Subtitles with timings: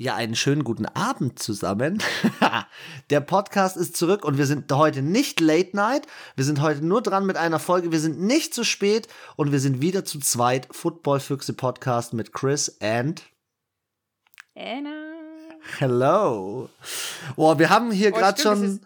[0.00, 2.02] Ja, einen schönen guten Abend zusammen.
[3.10, 6.06] Der Podcast ist zurück und wir sind heute nicht Late Night.
[6.36, 7.92] Wir sind heute nur dran mit einer Folge.
[7.92, 10.68] Wir sind nicht zu spät und wir sind wieder zu zweit.
[10.74, 13.22] Football Füchse Podcast mit Chris and
[14.56, 15.12] Anna.
[15.78, 16.70] Hello.
[17.36, 18.64] Boah, wir haben hier Oh, gerade schon.
[18.64, 18.80] ist-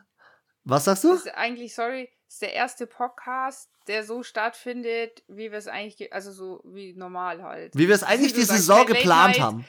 [0.65, 1.13] Was sagst du?
[1.13, 5.97] Das ist eigentlich, sorry, ist der erste Podcast, der so stattfindet, wie wir es eigentlich,
[5.97, 7.77] ge- also so wie normal halt.
[7.77, 9.65] Wie wir es eigentlich die Saison geplant haben.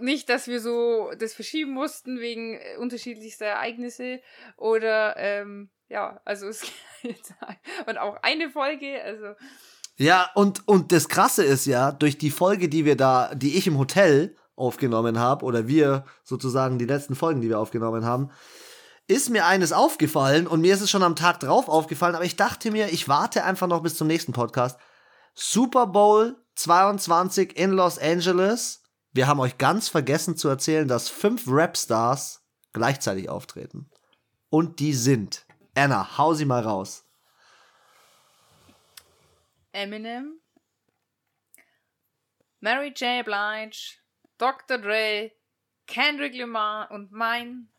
[0.00, 4.20] Nicht, dass wir so das verschieben mussten wegen äh, unterschiedlichster Ereignisse
[4.56, 6.62] oder, ähm, ja, also es
[7.86, 9.34] und auch eine Folge, also
[9.96, 13.66] Ja, und, und das Krasse ist ja, durch die Folge, die wir da, die ich
[13.66, 18.30] im Hotel aufgenommen habe, oder wir sozusagen die letzten Folgen, die wir aufgenommen haben,
[19.06, 22.36] ist mir eines aufgefallen und mir ist es schon am Tag drauf aufgefallen, aber ich
[22.36, 24.78] dachte mir, ich warte einfach noch bis zum nächsten Podcast.
[25.34, 28.82] Super Bowl 22 in Los Angeles.
[29.18, 33.90] Wir haben euch ganz vergessen zu erzählen, dass fünf Rapstars gleichzeitig auftreten.
[34.48, 35.44] Und die sind.
[35.74, 37.04] Anna, hau sie mal raus.
[39.72, 40.40] Eminem,
[42.60, 43.24] Mary J.
[43.24, 43.96] Blige,
[44.38, 44.78] Dr.
[44.78, 45.32] Dre,
[45.88, 47.72] Kendrick Lamar und mein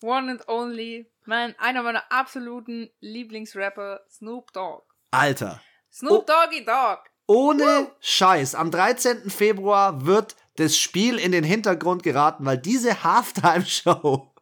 [0.00, 4.84] One and Only, mein, einer meiner absoluten Lieblingsrapper, Snoop Dogg.
[5.10, 5.60] Alter.
[5.90, 6.24] Snoop Oh.
[6.24, 7.09] Doggy Dogg.
[7.30, 8.56] Ohne Scheiß.
[8.56, 9.30] Am 13.
[9.30, 14.34] Februar wird das Spiel in den Hintergrund geraten, weil diese Halftime-Show,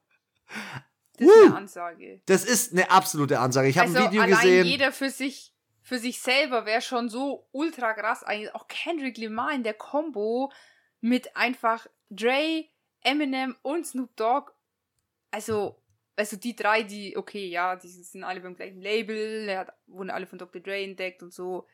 [1.19, 2.21] Das ist eine Ansage.
[2.25, 3.69] das ist eine absolute Ansage.
[3.69, 4.67] Ich habe also ein Video allein gesehen.
[4.67, 8.25] jeder für sich, für sich selber wäre schon so ultra krass.
[8.25, 10.51] Eigentlich auch Kendrick Lamar in der Combo
[11.03, 12.65] mit einfach Dre,
[13.03, 14.53] Eminem und Snoop Dogg.
[15.31, 15.77] Also,
[16.17, 20.39] also die drei, die, okay, ja, die sind alle beim gleichen Label, wurden alle von
[20.39, 20.63] Dr.
[20.63, 21.67] Dre entdeckt und so.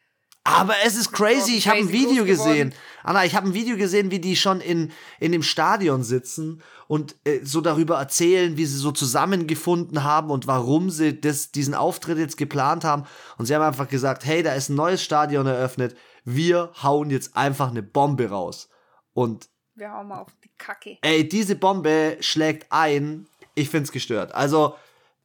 [0.47, 1.57] Aber es ist crazy.
[1.57, 2.75] Ich habe ein Video gesehen.
[3.03, 7.17] Anna, ich habe ein Video gesehen, wie die schon in, in dem Stadion sitzen und
[7.25, 12.19] äh, so darüber erzählen, wie sie so zusammengefunden haben und warum sie das, diesen Auftritt
[12.19, 13.05] jetzt geplant haben.
[13.39, 15.97] Und sie haben einfach gesagt, hey, da ist ein neues Stadion eröffnet.
[16.25, 18.69] Wir hauen jetzt einfach eine Bombe raus.
[19.15, 20.99] Und Wir hauen mal auf die Kacke.
[21.01, 23.27] ey, diese Bombe schlägt ein.
[23.55, 24.35] Ich find's gestört.
[24.35, 24.77] Also,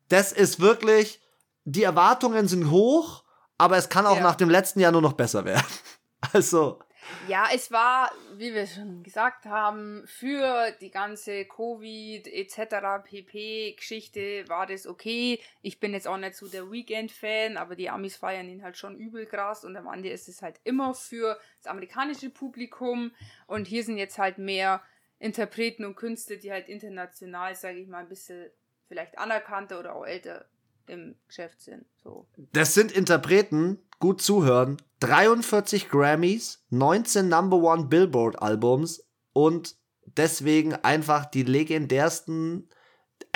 [0.07, 1.19] das ist wirklich,
[1.65, 3.23] die Erwartungen sind hoch,
[3.59, 4.23] aber es kann auch Ja.
[4.23, 5.63] nach dem letzten Jahr nur noch besser werden.
[6.33, 6.79] Also,
[7.27, 13.03] Ja, es war, wie wir schon gesagt haben, für die ganze Covid etc.
[13.03, 13.73] pp.
[13.77, 15.39] Geschichte war das okay.
[15.61, 18.97] Ich bin jetzt auch nicht so der Weekend-Fan, aber die Amis feiern ihn halt schon
[18.97, 23.11] übel krass und am Ende ist es halt immer für das amerikanische Publikum
[23.47, 24.81] und hier sind jetzt halt mehr
[25.19, 28.51] Interpreten und Künstler, die halt international, sage ich mal, ein bisschen
[28.87, 30.45] vielleicht anerkannter oder auch älter
[30.89, 31.85] im Geschäft sind.
[32.03, 32.27] So.
[32.53, 41.25] das sind Interpreten, gut zuhören, 43 Grammys, 19 Number One Billboard Albums und deswegen einfach
[41.25, 42.69] die legendärsten.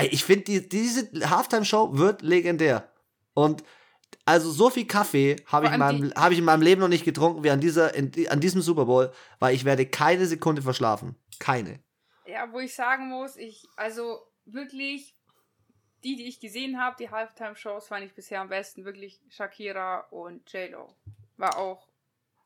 [0.02, 2.90] Ich finde, die, diese Halftime-Show wird legendär.
[3.34, 3.64] Und
[4.26, 7.04] also so viel Kaffee habe ich, in meinem- hab ich in meinem Leben noch nicht
[7.06, 11.16] getrunken wie an, dieser, in, an diesem Super Bowl, weil ich werde keine Sekunde verschlafen.
[11.40, 11.80] Keine.
[12.26, 15.14] Ja, wo ich sagen muss, ich, also wirklich,
[16.04, 20.52] die, die ich gesehen habe, die Halftime-Shows, fand ich bisher am besten wirklich Shakira und
[20.52, 20.96] J-Lo.
[21.38, 21.88] War auch.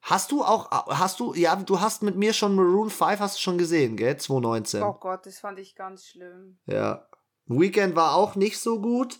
[0.01, 3.41] Hast du auch, hast du, ja, du hast mit mir schon Maroon 5 hast du
[3.41, 4.16] schon gesehen, gell?
[4.16, 4.84] 2019.
[4.84, 6.59] Oh Gott, das fand ich ganz schlimm.
[6.66, 7.07] Ja.
[7.47, 9.19] Weekend war auch nicht so gut.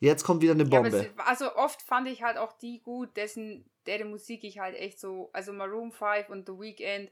[0.00, 0.96] Jetzt kommt wieder eine Ja, Bombe.
[1.16, 4.98] es, also oft fand ich halt auch die gut, dessen, deren Musik ich halt echt
[4.98, 7.10] so, also Maroon 5 und The Weeknd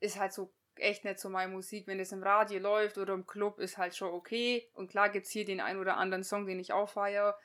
[0.00, 1.86] ist halt so echt nicht so meine Musik.
[1.86, 4.68] Wenn es im Radio läuft oder im Club, ist halt schon okay.
[4.74, 7.36] Und klar gibt's hier den ein oder anderen Song, den ich auch feiere.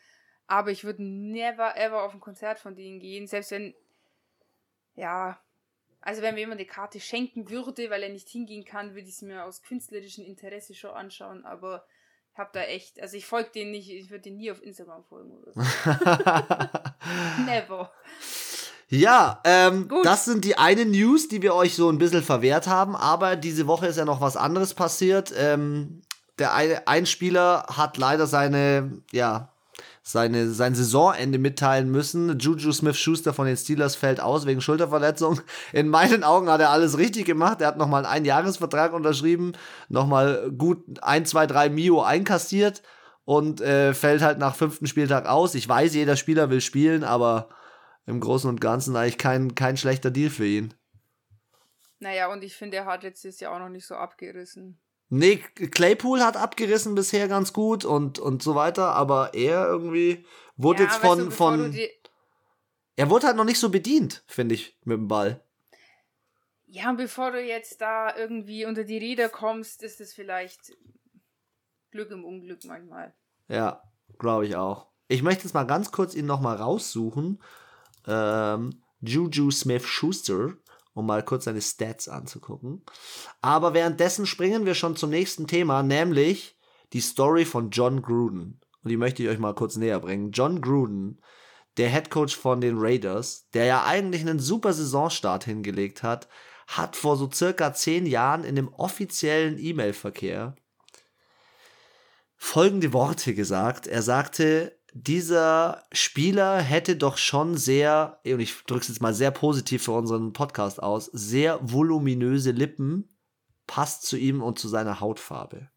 [0.47, 3.73] Aber ich würde never ever auf ein Konzert von denen gehen, selbst wenn,
[4.95, 5.41] ja,
[6.01, 9.15] also wenn mir jemand eine Karte schenken würde, weil er nicht hingehen kann, würde ich
[9.15, 11.45] es mir aus künstlerischem Interesse schon anschauen.
[11.45, 11.85] Aber
[12.33, 15.03] ich habe da echt, also ich folge denen nicht, ich würde denen nie auf Instagram
[15.03, 15.61] folgen oder so.
[17.45, 17.93] Never.
[18.91, 20.05] Ja, ähm, Gut.
[20.05, 23.65] das sind die eine News, die wir euch so ein bisschen verwehrt haben, aber diese
[23.65, 25.33] Woche ist ja noch was anderes passiert.
[25.37, 26.01] Ähm,
[26.39, 29.53] der eine ein Spieler hat leider seine, ja,
[30.03, 32.37] seine, sein Saisonende mitteilen müssen.
[32.37, 35.39] Juju Smith-Schuster von den Steelers fällt aus wegen Schulterverletzung.
[35.71, 37.61] In meinen Augen hat er alles richtig gemacht.
[37.61, 39.53] Er hat nochmal einen Einjahresvertrag unterschrieben,
[39.87, 42.81] nochmal gut ein, zwei, drei Mio einkassiert
[43.23, 45.55] und äh, fällt halt nach fünften Spieltag aus.
[45.55, 47.47] Ich weiß, jeder Spieler will spielen, aber
[48.05, 50.73] im Großen und Ganzen eigentlich kein, kein schlechter Deal für ihn.
[51.99, 54.79] Naja, und ich finde, er hat letztes Jahr auch noch nicht so abgerissen.
[55.09, 60.25] Nee, Claypool hat abgerissen bisher ganz gut und, und so weiter, aber er irgendwie
[60.55, 61.77] wurde jetzt weißt von, du, von
[62.95, 65.43] er wurde halt noch nicht so bedient, finde ich, mit dem Ball.
[66.67, 70.71] Ja, bevor du jetzt da irgendwie unter die Räder kommst, ist es vielleicht
[71.91, 73.13] Glück im Unglück manchmal.
[73.49, 73.83] Ja,
[74.17, 74.87] glaube ich auch.
[75.09, 77.43] Ich möchte jetzt mal ganz kurz ihn nochmal raussuchen.
[78.07, 80.53] Ähm, Juju Smith Schuster,
[80.93, 82.83] um mal kurz seine Stats anzugucken.
[83.41, 86.57] Aber währenddessen springen wir schon zum nächsten Thema, nämlich
[86.93, 88.59] die Story von John Gruden.
[88.83, 90.31] Und die möchte ich euch mal kurz näher bringen.
[90.31, 91.21] John Gruden,
[91.77, 96.27] der Head Coach von den Raiders, der ja eigentlich einen super Saisonstart hingelegt hat,
[96.67, 100.55] hat vor so circa zehn Jahren in dem offiziellen E-Mail-Verkehr
[102.43, 103.85] folgende Worte gesagt.
[103.85, 109.31] Er sagte, dieser Spieler hätte doch schon sehr, und ich drücke es jetzt mal sehr
[109.31, 113.17] positiv für unseren Podcast aus, sehr voluminöse Lippen,
[113.67, 115.69] passt zu ihm und zu seiner Hautfarbe.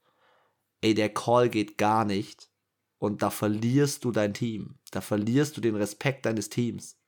[0.81, 2.51] Ey, der Call geht gar nicht.
[2.99, 4.79] Und da verlierst du dein Team.
[4.91, 6.99] Da verlierst du den Respekt deines Teams.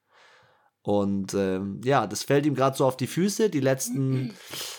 [0.83, 3.51] Und ähm, ja, das fällt ihm gerade so auf die Füße.
[3.51, 4.33] Die letzten,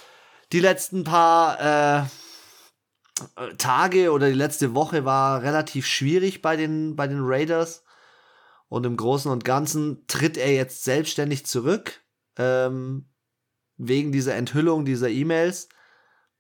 [0.54, 2.06] die letzten paar äh,
[3.58, 7.84] Tage oder die letzte Woche war relativ schwierig bei den, bei den Raiders.
[8.69, 12.02] Und im Großen und Ganzen tritt er jetzt selbstständig zurück.
[12.38, 13.10] Ähm,
[13.78, 15.69] wegen dieser Enthüllung dieser E-Mails.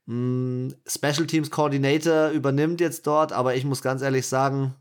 [0.05, 4.75] Mm, Special Teams Coordinator übernimmt jetzt dort, aber ich muss ganz ehrlich sagen,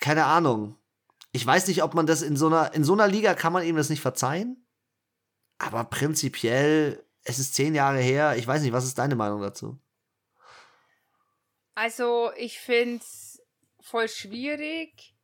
[0.00, 0.76] keine Ahnung
[1.32, 3.64] ich weiß nicht, ob man das in so einer, in so einer Liga kann man
[3.64, 4.66] ihm das nicht verzeihen.
[5.58, 8.36] Aber prinzipiell, es ist zehn Jahre her.
[8.36, 9.78] Ich weiß nicht, was ist deine Meinung dazu?
[11.74, 13.42] Also, ich finde es
[13.80, 15.14] voll schwierig.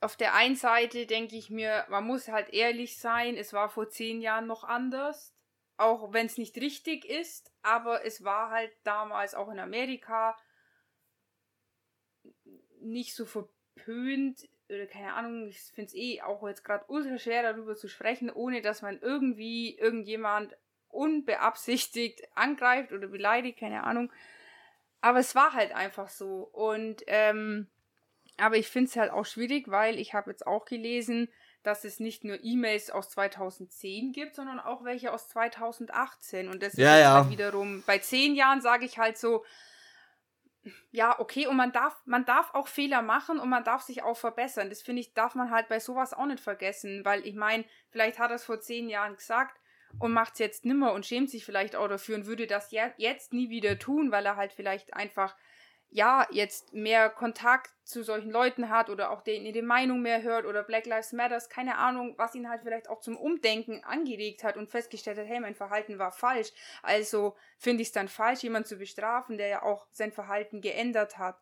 [0.00, 3.88] Auf der einen Seite denke ich mir, man muss halt ehrlich sein, es war vor
[3.88, 5.32] zehn Jahren noch anders.
[5.76, 10.36] Auch wenn es nicht richtig ist, aber es war halt damals auch in Amerika
[12.80, 17.42] nicht so verpönt, oder keine Ahnung, ich finde es eh auch jetzt gerade ultra schwer
[17.42, 20.56] darüber zu sprechen, ohne dass man irgendwie irgendjemand
[20.88, 24.12] unbeabsichtigt angreift oder beleidigt, keine Ahnung.
[25.02, 26.48] Aber es war halt einfach so.
[26.52, 27.68] Und ähm,
[28.38, 31.28] aber ich finde es halt auch schwierig, weil ich habe jetzt auch gelesen,
[31.62, 36.48] dass es nicht nur E-Mails aus 2010 gibt, sondern auch welche aus 2018.
[36.48, 37.14] Und das ja, ist ja.
[37.14, 39.44] halt wiederum, bei zehn Jahren sage ich halt so,
[40.90, 44.16] ja, okay, und man darf, man darf auch Fehler machen und man darf sich auch
[44.16, 44.70] verbessern.
[44.70, 48.18] Das finde ich, darf man halt bei sowas auch nicht vergessen, weil ich meine, vielleicht
[48.18, 49.58] hat er es vor zehn Jahren gesagt
[49.98, 53.32] und macht es jetzt nimmer und schämt sich vielleicht auch dafür und würde das jetzt
[53.32, 55.36] nie wieder tun, weil er halt vielleicht einfach
[55.94, 60.46] ja, jetzt mehr Kontakt zu solchen Leuten hat oder auch denen die Meinung mehr hört
[60.46, 64.56] oder Black Lives Matters, keine Ahnung, was ihn halt vielleicht auch zum Umdenken angeregt hat
[64.56, 66.50] und festgestellt hat, hey, mein Verhalten war falsch.
[66.82, 71.18] Also finde ich es dann falsch, jemanden zu bestrafen, der ja auch sein Verhalten geändert
[71.18, 71.38] hat.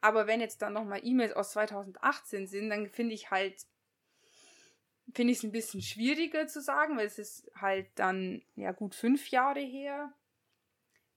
[0.00, 3.62] Aber wenn jetzt dann nochmal E-Mails aus 2018 sind, dann finde ich halt,
[5.12, 8.94] finde ich es ein bisschen schwieriger zu sagen, weil es ist halt dann, ja, gut
[8.94, 10.12] fünf Jahre her.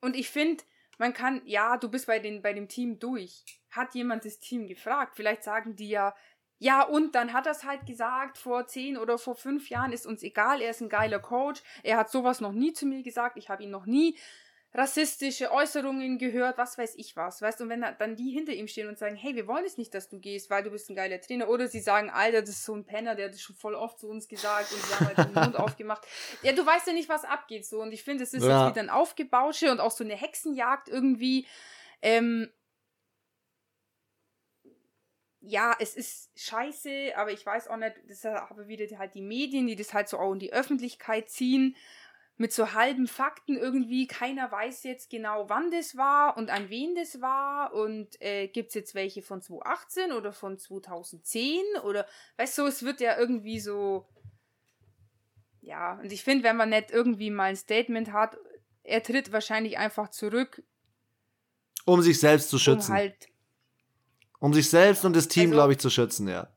[0.02, 0.64] Und ich finde,
[0.98, 3.44] man kann, ja, du bist bei, den, bei dem Team durch.
[3.70, 5.16] Hat jemand das Team gefragt?
[5.16, 6.16] Vielleicht sagen die ja,
[6.60, 10.08] ja, und dann hat er es halt gesagt, vor zehn oder vor fünf Jahren ist
[10.08, 13.38] uns egal, er ist ein geiler Coach, er hat sowas noch nie zu mir gesagt,
[13.38, 14.18] ich habe ihn noch nie
[14.74, 18.88] rassistische Äußerungen gehört, was weiß ich was, weißt und wenn dann die hinter ihm stehen
[18.88, 21.22] und sagen, hey, wir wollen es nicht, dass du gehst, weil du bist ein geiler
[21.22, 23.76] Trainer, oder sie sagen, Alter, das ist so ein Penner, der hat das schon voll
[23.76, 26.06] oft zu uns gesagt und sie haben halt den Mund aufgemacht.
[26.44, 28.66] Ja, du weißt ja nicht, was abgeht, so, und ich finde, es ist ja.
[28.66, 31.48] jetzt wieder ein Aufgebausche und auch so eine Hexenjagd irgendwie,
[32.02, 32.52] ähm,
[35.40, 39.66] ja, es ist scheiße, aber ich weiß auch nicht, das haben wieder halt die Medien,
[39.66, 41.76] die das halt so auch in die Öffentlichkeit ziehen
[42.38, 44.08] mit so halben Fakten irgendwie.
[44.08, 47.74] Keiner weiß jetzt genau, wann das war und an wen das war.
[47.74, 51.62] Und äh, gibt es jetzt welche von 2018 oder von 2010?
[51.84, 52.06] Oder
[52.38, 54.08] weißt du, es wird ja irgendwie so.
[55.62, 58.38] Ja, und ich finde, wenn man nicht irgendwie mal ein Statement hat,
[58.84, 60.64] er tritt wahrscheinlich einfach zurück.
[61.86, 62.92] Um sich selbst zu schützen.
[62.92, 63.28] Um, halt,
[64.40, 66.50] um sich selbst und das Team, also, glaube ich, zu schützen, ja.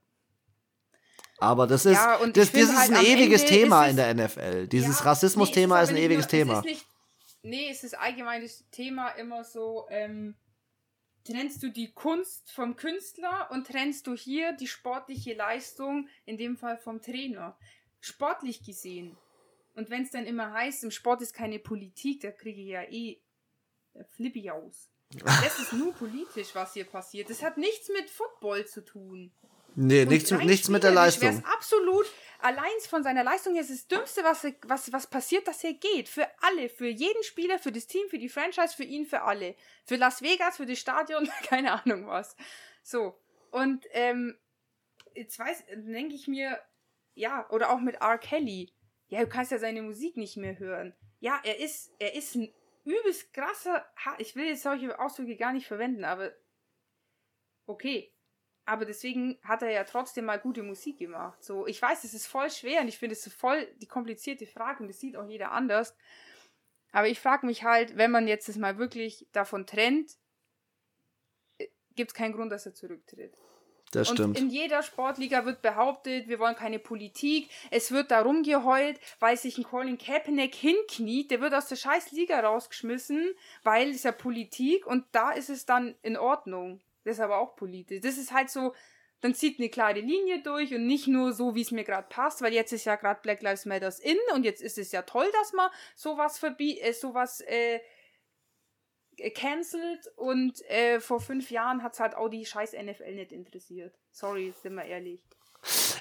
[1.40, 4.66] Aber das ist, ja, das, das ist halt ein ewiges Ende Thema in der NFL.
[4.68, 6.58] Dieses ja, Rassismus-Thema nee, ist, ist, ein ewiges nur, Thema.
[6.58, 6.86] Es nicht,
[7.42, 10.36] nee, es ist allgemein das Thema immer so, ähm,
[11.24, 16.56] trennst du die Kunst vom Künstler und trennst du hier die sportliche Leistung, in dem
[16.56, 17.56] Fall vom Trainer.
[18.00, 19.16] Sportlich gesehen.
[19.74, 22.82] Und wenn es dann immer heißt, im Sport ist keine Politik, da kriege ich ja
[22.82, 23.20] eh
[24.10, 24.90] flippig aus.
[25.24, 27.30] Das ist nur politisch, was hier passiert.
[27.30, 29.32] Das hat nichts mit Football zu tun.
[29.74, 31.42] Nee, nichts, nichts mit der Leistung.
[31.42, 32.06] Das absolut,
[32.40, 36.08] allein von seiner Leistung her ist das Dümmste, was, was, was passiert, dass er geht.
[36.08, 39.54] Für alle, für jeden Spieler, für das Team, für die Franchise, für ihn, für alle.
[39.84, 42.36] Für Las Vegas, für das Stadion, keine Ahnung was.
[42.82, 43.18] So.
[43.50, 44.38] Und ähm,
[45.14, 46.60] jetzt weiß, denke ich mir,
[47.14, 48.18] ja, oder auch mit R.
[48.18, 48.72] Kelly.
[49.08, 50.94] ja, du kannst ja seine Musik nicht mehr hören.
[51.18, 52.52] Ja, er ist, er ist ein
[52.84, 53.84] übelst krasser,
[54.18, 56.32] ich will jetzt solche Ausdrücke gar nicht verwenden, aber
[57.66, 58.12] okay.
[58.70, 61.42] Aber deswegen hat er ja trotzdem mal gute Musik gemacht.
[61.42, 64.46] So, ich weiß, es ist voll schwer und ich finde es so voll die komplizierte
[64.46, 65.96] Frage und das sieht auch jeder anders.
[66.92, 70.12] Aber ich frage mich halt, wenn man jetzt das mal wirklich davon trennt,
[71.58, 73.36] äh, gibt es keinen Grund, dass er zurücktritt.
[73.90, 74.38] Das und stimmt.
[74.38, 77.50] in jeder Sportliga wird behauptet, wir wollen keine Politik.
[77.72, 81.32] Es wird darum geheult, weil sich ein Colin Kaepernick hinkniet.
[81.32, 83.34] Der wird aus der scheiß Liga rausgeschmissen,
[83.64, 86.80] weil es ja Politik und da ist es dann in Ordnung.
[87.04, 88.00] Das ist aber auch politisch.
[88.00, 88.74] Das ist halt so,
[89.20, 92.42] dann zieht eine klare Linie durch und nicht nur so, wie es mir gerade passt,
[92.42, 95.30] weil jetzt ist ja gerade Black Lives Matters in und jetzt ist es ja toll,
[95.40, 97.80] dass man sowas verbietet, äh, sowas äh,
[99.34, 103.94] cancelt und äh, vor fünf Jahren hat es halt auch die scheiß NFL nicht interessiert.
[104.10, 105.20] Sorry, sind wir ehrlich.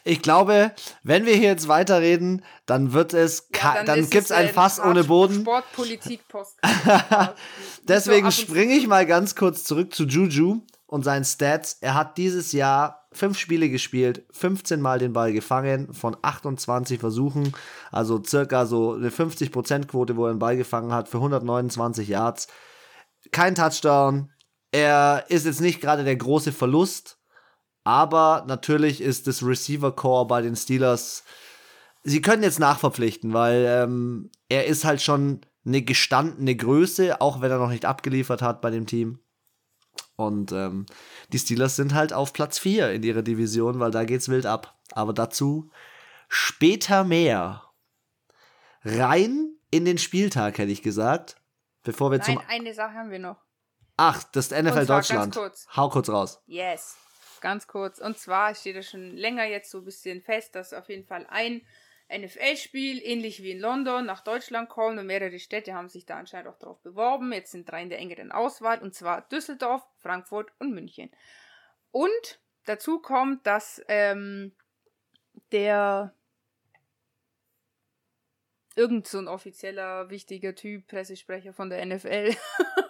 [0.06, 4.32] Ich glaube, wenn wir hier jetzt weiterreden, dann wird es, ja, dann, dann gibt es
[4.32, 5.42] ein Fass ohne Boden.
[5.42, 6.58] Sportpolitik Post.
[7.84, 11.78] Deswegen springe ich mal ganz kurz zurück zu Juju und seinen Stats.
[11.82, 17.54] Er hat dieses Jahr fünf Spiele gespielt, 15 Mal den Ball gefangen von 28 Versuchen,
[17.92, 22.48] also circa so eine 50% Quote, wo er den Ball gefangen hat für 129 Yards.
[23.32, 24.32] Kein Touchdown.
[24.72, 27.20] Er ist jetzt nicht gerade der große Verlust,
[27.84, 31.24] aber natürlich ist das Receiver Core bei den Steelers.
[32.04, 37.52] Sie können jetzt nachverpflichten, weil ähm, er ist halt schon eine gestandene Größe, auch wenn
[37.52, 39.20] er noch nicht abgeliefert hat bei dem Team.
[40.20, 40.86] Und ähm,
[41.32, 44.78] die Steelers sind halt auf Platz 4 in ihrer Division, weil da geht's wild ab.
[44.92, 45.72] Aber dazu
[46.28, 47.64] später mehr.
[48.84, 51.38] Rein in den Spieltag, hätte ich gesagt.
[51.84, 52.44] Bevor wir Nein, zum.
[52.50, 53.38] eine Sache haben wir noch.
[53.96, 55.34] Ach, das NFL Deutschland.
[55.34, 55.68] Ganz kurz.
[55.74, 56.44] Hau kurz raus.
[56.48, 56.98] Yes.
[57.40, 58.00] Ganz kurz.
[58.00, 61.28] Und zwar steht es schon länger jetzt so ein bisschen fest, dass auf jeden Fall
[61.30, 61.62] ein
[62.12, 66.50] NFL-Spiel, ähnlich wie in London, nach Deutschland kommen und mehrere Städte haben sich da anscheinend
[66.50, 67.32] auch darauf beworben.
[67.32, 71.12] Jetzt sind drei in der engeren Auswahl und zwar Düsseldorf, Frankfurt und München.
[71.92, 74.54] Und dazu kommt, dass ähm,
[75.52, 76.14] der
[78.76, 82.36] irgend so ein offizieller wichtiger Typ, Pressesprecher von der NFL,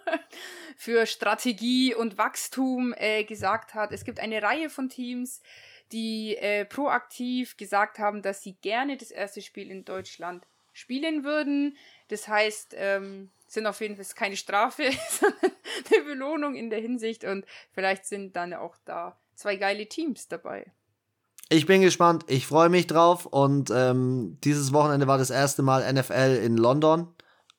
[0.77, 5.41] für Strategie und Wachstum äh, gesagt hat, es gibt eine Reihe von Teams,
[5.91, 11.75] die äh, proaktiv gesagt haben, dass sie gerne das erste Spiel in Deutschland spielen würden.
[12.09, 15.51] Das heißt, ähm, sind auf jeden Fall keine Strafe, sondern
[15.91, 20.71] eine Belohnung in der Hinsicht und vielleicht sind dann auch da zwei geile Teams dabei.
[21.51, 25.91] Ich bin gespannt, ich freue mich drauf und ähm, dieses Wochenende war das erste Mal
[25.91, 27.11] NFL in London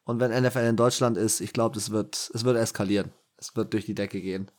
[0.04, 3.12] und wenn NFL in Deutschland ist, ich glaube, es wird, wird eskalieren.
[3.37, 4.50] Es wird durch die Decke gehen.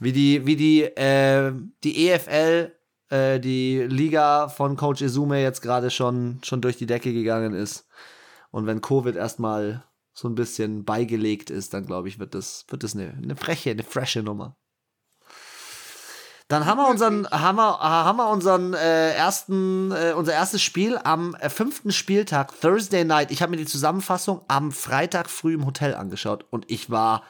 [0.00, 1.52] Wie die, wie die, äh,
[1.84, 2.72] die EFL
[3.12, 7.86] äh, die Liga von Coach Izume jetzt gerade schon, schon durch die Decke gegangen ist.
[8.50, 12.82] Und wenn Covid erstmal so ein bisschen beigelegt ist, dann glaube ich, wird das, wird
[12.82, 14.56] das eine, eine freche, eine frische Nummer.
[16.48, 20.98] Dann haben wir unseren, haben wir, haben wir unseren äh, ersten, äh, unser erstes Spiel
[21.02, 23.30] am äh, fünften Spieltag, Thursday Night.
[23.30, 27.22] Ich habe mir die Zusammenfassung am Freitag früh im Hotel angeschaut und ich war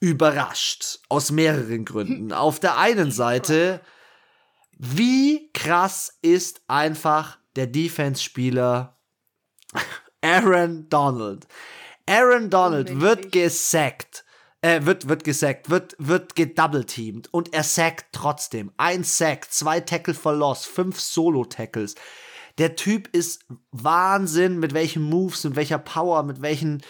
[0.00, 2.32] überrascht aus mehreren Gründen.
[2.34, 3.80] Auf der einen Seite
[4.76, 8.98] wie krass ist einfach der Defense-Spieler
[10.20, 11.46] Aaron Donald?
[12.06, 14.24] Aaron Donald wird gesackt.
[14.62, 18.72] Äh, wird, wird gesackt, wird, wird gedoubleteamed und er sackt trotzdem.
[18.78, 21.94] Ein Sack, zwei Tackle for Loss, fünf Solo-Tackles.
[22.58, 26.82] Der Typ ist Wahnsinn, mit welchen Moves, mit welcher Power, mit welchen,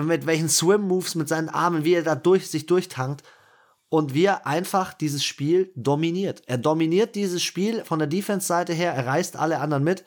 [0.00, 3.22] mit welchen Swim-Moves, mit seinen Armen, wie er da durch, sich durchtankt
[3.90, 6.42] und wie er einfach dieses Spiel dominiert.
[6.46, 10.04] Er dominiert dieses Spiel von der Defense-Seite her, er reißt alle anderen mit.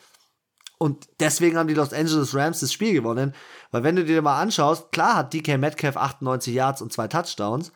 [0.78, 3.34] Und deswegen haben die Los Angeles Rams das Spiel gewonnen.
[3.70, 7.72] Weil wenn du dir mal anschaust, klar hat DK Metcalf 98 Yards und zwei Touchdowns,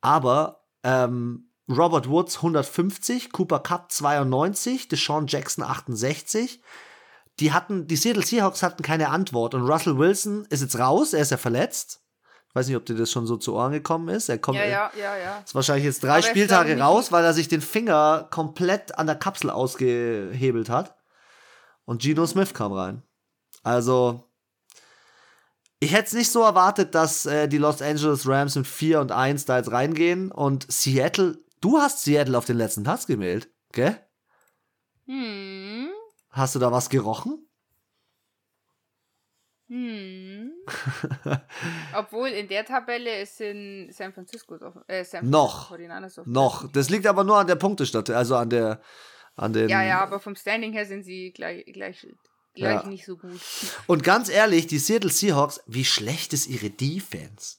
[0.00, 6.60] aber ähm, Robert Woods 150, Cooper Cup 92, Deshaun Jackson 68.
[7.40, 11.22] Die hatten, die Seattle Seahawks hatten keine Antwort und Russell Wilson ist jetzt raus, er
[11.22, 12.01] ist ja verletzt
[12.54, 14.28] weiß nicht, ob dir das schon so zu Ohren gekommen ist.
[14.28, 15.38] Er kommt, ja, ja, ja, ja.
[15.38, 19.16] Ist wahrscheinlich jetzt drei Aber Spieltage raus, weil er sich den Finger komplett an der
[19.16, 20.96] Kapsel ausgehebelt hat.
[21.84, 23.02] Und Geno Smith kam rein.
[23.62, 24.28] Also,
[25.80, 29.12] ich hätte es nicht so erwartet, dass äh, die Los Angeles Rams mit 4 und
[29.12, 30.30] 1 da jetzt reingehen.
[30.30, 33.98] Und Seattle, du hast Seattle auf den letzten Platz gemeldet, gell?
[35.06, 35.88] Hm.
[36.30, 37.46] Hast du da was gerochen?
[39.68, 40.31] Hm.
[41.94, 45.76] Obwohl in der Tabelle ist in San Francisco, äh, San noch,
[46.24, 46.70] noch.
[46.72, 48.80] Das liegt aber nur an der Punktestätte, also an der,
[49.36, 49.68] an den.
[49.68, 52.06] Ja, ja, aber vom Standing her sind sie gleich, gleich
[52.54, 52.88] gleich ja.
[52.88, 53.40] nicht so gut.
[53.86, 57.56] Und ganz ehrlich, die Seattle Seahawks, wie schlecht ist ihre Defense?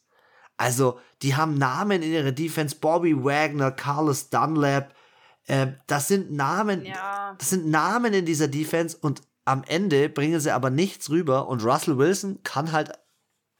[0.58, 4.94] Also, die haben Namen in ihrer Defense, Bobby Wagner, Carlos Dunlap,
[5.48, 7.36] äh, das sind Namen, ja.
[7.38, 11.64] das sind Namen in dieser Defense und am Ende bringen sie aber nichts rüber und
[11.64, 12.92] Russell Wilson kann halt,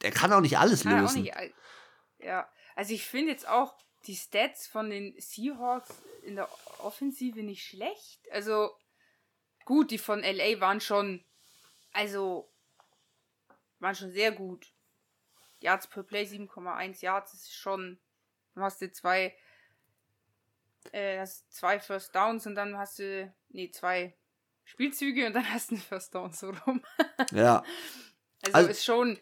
[0.02, 1.22] der kann auch nicht alles kann lösen.
[1.22, 1.34] Nicht,
[2.18, 3.74] ja, also ich finde jetzt auch
[4.06, 5.90] die Stats von den Seahawks
[6.22, 6.48] in der
[6.78, 8.20] Offensive nicht schlecht.
[8.30, 8.70] Also
[9.64, 11.24] gut, die von LA waren schon,
[11.92, 12.50] also
[13.78, 14.72] waren schon sehr gut.
[15.60, 17.98] Yards per Play 7,1 Yards ist schon,
[18.54, 19.34] du hast du zwei,
[20.92, 24.14] äh, hast zwei First Downs und dann hast du, nee, zwei
[24.64, 26.82] Spielzüge und dann hast du einen First Down so rum.
[27.32, 27.62] ja.
[28.42, 29.18] Also, also ist schon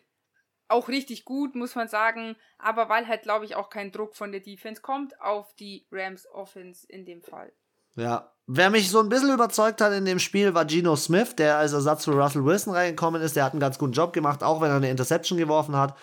[0.69, 2.37] auch richtig gut, muss man sagen.
[2.59, 6.27] Aber weil halt, glaube ich, auch kein Druck von der Defense kommt auf die Rams
[6.27, 7.53] Offense in dem Fall.
[7.95, 8.33] Ja.
[8.47, 11.73] Wer mich so ein bisschen überzeugt hat in dem Spiel, war Geno Smith, der als
[11.73, 13.37] Ersatz für Russell Wilson reingekommen ist.
[13.37, 15.97] Der hat einen ganz guten Job gemacht, auch wenn er eine Interception geworfen hat.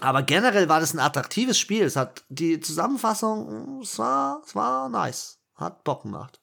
[0.00, 1.84] Aber generell war das ein attraktives Spiel.
[1.84, 5.38] Es hat die Zusammenfassung, es war, es war nice.
[5.54, 6.39] Hat Bock gemacht.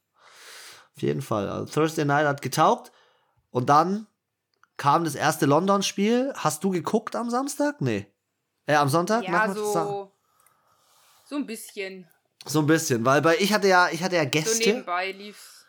[0.98, 1.48] Auf jeden Fall.
[1.48, 2.92] Also Thursday Night hat getaugt.
[3.52, 4.08] Und dann
[4.78, 6.34] kam das erste London-Spiel.
[6.36, 7.82] Hast du geguckt am Samstag?
[7.82, 8.08] Nee.
[8.66, 9.24] Äh, am Sonntag?
[9.24, 10.12] Ja, so,
[11.24, 12.10] so ein bisschen.
[12.46, 14.56] So ein bisschen, weil bei ich hatte ja, ich hatte ja Gäste.
[14.56, 15.68] So nebenbei lief's.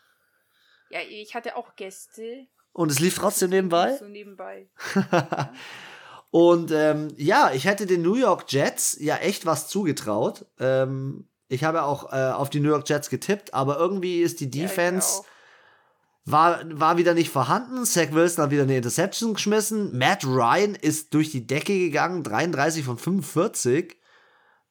[0.88, 2.46] Ja, ich hatte auch Gäste.
[2.72, 3.96] Und es lief trotzdem nebenbei?
[3.98, 4.70] So nebenbei.
[5.12, 5.52] ja.
[6.30, 10.46] Und ähm, ja, ich hätte den New York Jets ja echt was zugetraut.
[10.58, 14.50] Ähm, ich habe auch äh, auf die New York Jets getippt, aber irgendwie ist die
[14.50, 15.22] Defense.
[15.22, 15.24] Ja,
[16.30, 17.86] war, war wieder nicht vorhanden.
[17.86, 19.96] Zach Wilson hat wieder eine Interception geschmissen.
[19.96, 23.96] Matt Ryan ist durch die Decke gegangen, 33 von 45.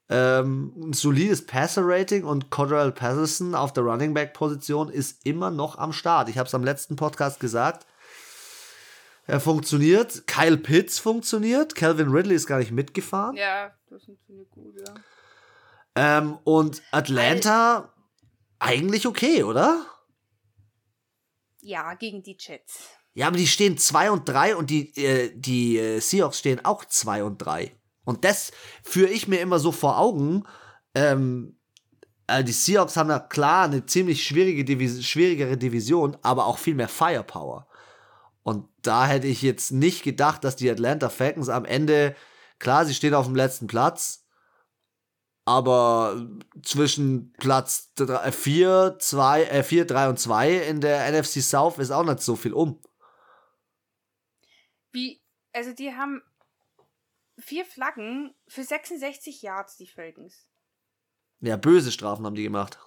[0.09, 5.93] Ähm, ein solides Passer-Rating und Cordell Patterson auf der Running Back-Position ist immer noch am
[5.93, 6.29] Start.
[6.29, 7.87] Ich habe es am letzten Podcast gesagt.
[9.25, 10.27] Er funktioniert.
[10.27, 11.75] Kyle Pitts funktioniert.
[11.75, 13.35] Calvin Ridley ist gar nicht mitgefahren.
[13.35, 14.93] Ja, das funktioniert gut, ja.
[15.97, 17.91] Ähm, und Atlanta
[18.59, 19.83] eigentlich okay, oder?
[21.59, 22.89] Ja, gegen die Jets.
[23.15, 26.85] Ja, aber die stehen 2 und 3 und die, äh, die äh, Seahawks stehen auch
[26.85, 27.75] 2 und 3.
[28.05, 28.51] Und das
[28.83, 30.43] führe ich mir immer so vor Augen.
[30.93, 31.57] Ähm,
[32.27, 36.75] äh, die Seahawks haben ja klar eine ziemlich schwierige Divis schwierigere Division, aber auch viel
[36.75, 37.67] mehr Firepower.
[38.43, 42.15] Und da hätte ich jetzt nicht gedacht, dass die Atlanta Falcons am Ende,
[42.59, 44.26] klar, sie stehen auf dem letzten Platz,
[45.47, 46.27] aber
[46.61, 52.03] zwischen Platz 4, 2, äh, 4, 3 und 2 in der NFC South ist auch
[52.03, 52.81] nicht so viel um.
[54.91, 55.21] Wie,
[55.53, 56.21] also die haben
[57.39, 60.49] vier Flaggen für 66 Yards, die Falcons.
[61.39, 62.77] Ja, böse Strafen haben die gemacht.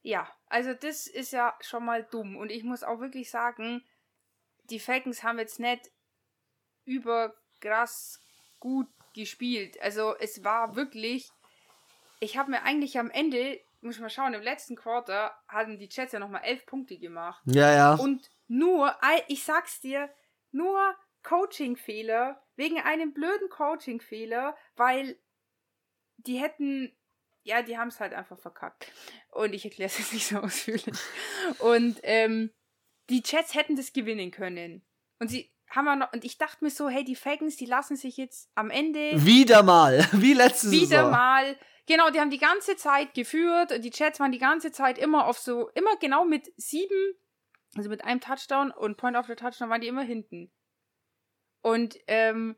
[0.00, 2.38] Ja, also das ist ja schon mal dumm.
[2.38, 3.84] Und ich muss auch wirklich sagen,
[4.70, 5.90] die Falcons haben jetzt nicht
[6.86, 8.20] überkrass
[8.58, 9.80] gut gespielt.
[9.80, 11.30] Also es war wirklich,
[12.20, 15.88] ich habe mir eigentlich am Ende, muss ich mal schauen, im letzten Quarter hatten die
[15.90, 17.42] Jets ja nochmal elf Punkte gemacht.
[17.46, 17.94] Ja, ja.
[17.94, 18.94] Und nur,
[19.28, 20.08] ich sag's dir,
[20.52, 25.18] nur Coaching-Fehler, wegen einem blöden Coaching-Fehler, weil
[26.18, 26.96] die hätten,
[27.42, 28.90] ja, die haben es halt einfach verkackt.
[29.30, 30.96] Und ich erkläre es jetzt nicht so ausführlich.
[31.58, 32.52] Und ähm,
[33.10, 34.84] die Jets hätten das gewinnen können.
[35.18, 37.96] Und sie haben wir noch, und ich dachte mir so, hey, die Falcons, die lassen
[37.96, 39.24] sich jetzt am Ende.
[39.24, 41.10] Wieder mal, wie letztes Wieder Saison.
[41.10, 41.56] mal.
[41.86, 43.72] Genau, die haben die ganze Zeit geführt.
[43.84, 47.14] Die Jets waren die ganze Zeit immer auf so, immer genau mit sieben,
[47.76, 50.52] also mit einem Touchdown und Point of the Touchdown waren die immer hinten.
[51.62, 52.56] Und, ähm,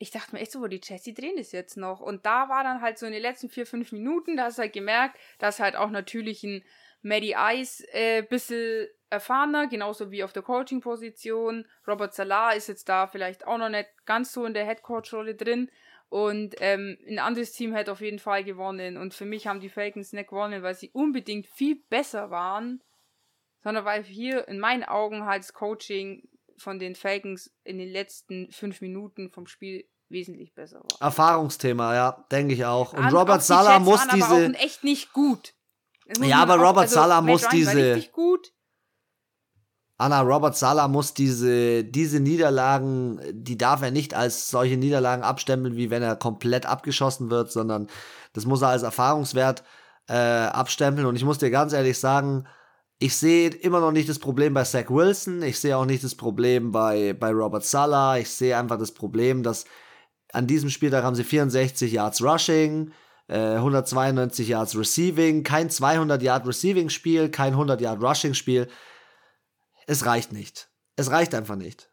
[0.00, 2.00] ich dachte mir echt so, wo die Jets, die drehen das jetzt noch.
[2.00, 4.62] Und da war dann halt so in den letzten vier, fünf Minuten, da hast du
[4.62, 6.64] halt gemerkt, dass halt auch natürlich ein
[7.02, 11.66] Maddie Ice äh, bisschen erfahrener, genauso wie auf der Coaching-Position.
[11.86, 15.70] Robert Salah ist jetzt da vielleicht auch noch nicht ganz so in der Head-Coach-Rolle drin.
[16.10, 18.96] Und ähm, ein anderes Team hätte auf jeden Fall gewonnen.
[18.96, 22.82] Und für mich haben die Falcons nicht gewonnen, weil sie unbedingt viel besser waren,
[23.62, 28.50] sondern weil hier in meinen Augen halt das Coaching von den Falcons in den letzten
[28.50, 31.00] fünf Minuten vom Spiel wesentlich besser war.
[31.00, 32.94] Erfahrungsthema, ja, denke ich auch.
[32.94, 34.26] Und An, Robert Salah muss diese.
[34.26, 35.54] Aber auch echt nicht gut.
[36.22, 38.00] Ja, aber Robert also, Salah muss diese.
[38.12, 38.52] Gut.
[40.00, 45.74] Anna Robert Sala muss diese, diese Niederlagen, die darf er nicht als solche Niederlagen abstempeln,
[45.74, 47.88] wie wenn er komplett abgeschossen wird, sondern
[48.32, 49.64] das muss er als Erfahrungswert
[50.08, 51.04] äh, abstempeln.
[51.04, 52.46] Und ich muss dir ganz ehrlich sagen,
[53.00, 56.14] ich sehe immer noch nicht das Problem bei Zach Wilson, ich sehe auch nicht das
[56.14, 59.64] Problem bei, bei Robert Sala, ich sehe einfach das Problem, dass
[60.32, 62.92] an diesem Spieltag haben sie 64 Yards Rushing,
[63.26, 68.68] äh, 192 Yards Receiving, kein 200 Yard Receiving Spiel, kein 100 Yard Rushing Spiel
[69.88, 70.68] es reicht nicht.
[70.96, 71.90] Es reicht einfach nicht.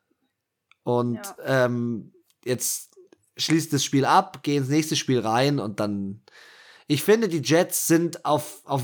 [0.83, 1.65] Und ja.
[1.65, 2.97] ähm, jetzt
[3.37, 6.21] schließt das Spiel ab, geh ins nächste Spiel rein und dann.
[6.87, 8.83] Ich finde, die Jets sind auf, auf,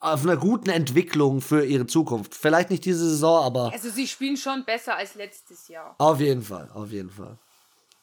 [0.00, 2.34] auf einer guten Entwicklung für ihre Zukunft.
[2.34, 3.72] Vielleicht nicht diese Saison, aber.
[3.72, 5.94] Also, sie spielen schon besser als letztes Jahr.
[5.98, 7.38] Auf jeden Fall, auf jeden Fall.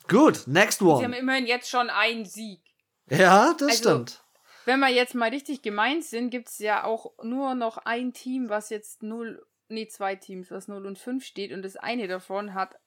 [0.08, 1.00] Gut, next one.
[1.00, 2.62] Sie haben immerhin jetzt schon einen Sieg.
[3.10, 4.24] Ja, das also, stimmt.
[4.66, 8.48] Wenn wir jetzt mal richtig gemeint sind, gibt es ja auch nur noch ein Team,
[8.48, 12.54] was jetzt 0, nee, zwei Teams, was 0 und 5 steht und das eine davon
[12.54, 12.80] hat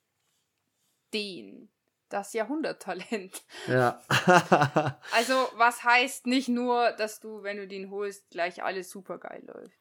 [1.12, 1.68] den,
[2.08, 3.42] das Jahrhunderttalent.
[3.66, 4.00] Ja.
[5.12, 9.42] also, was heißt nicht nur, dass du, wenn du den holst, gleich alles super geil
[9.46, 9.76] läuft.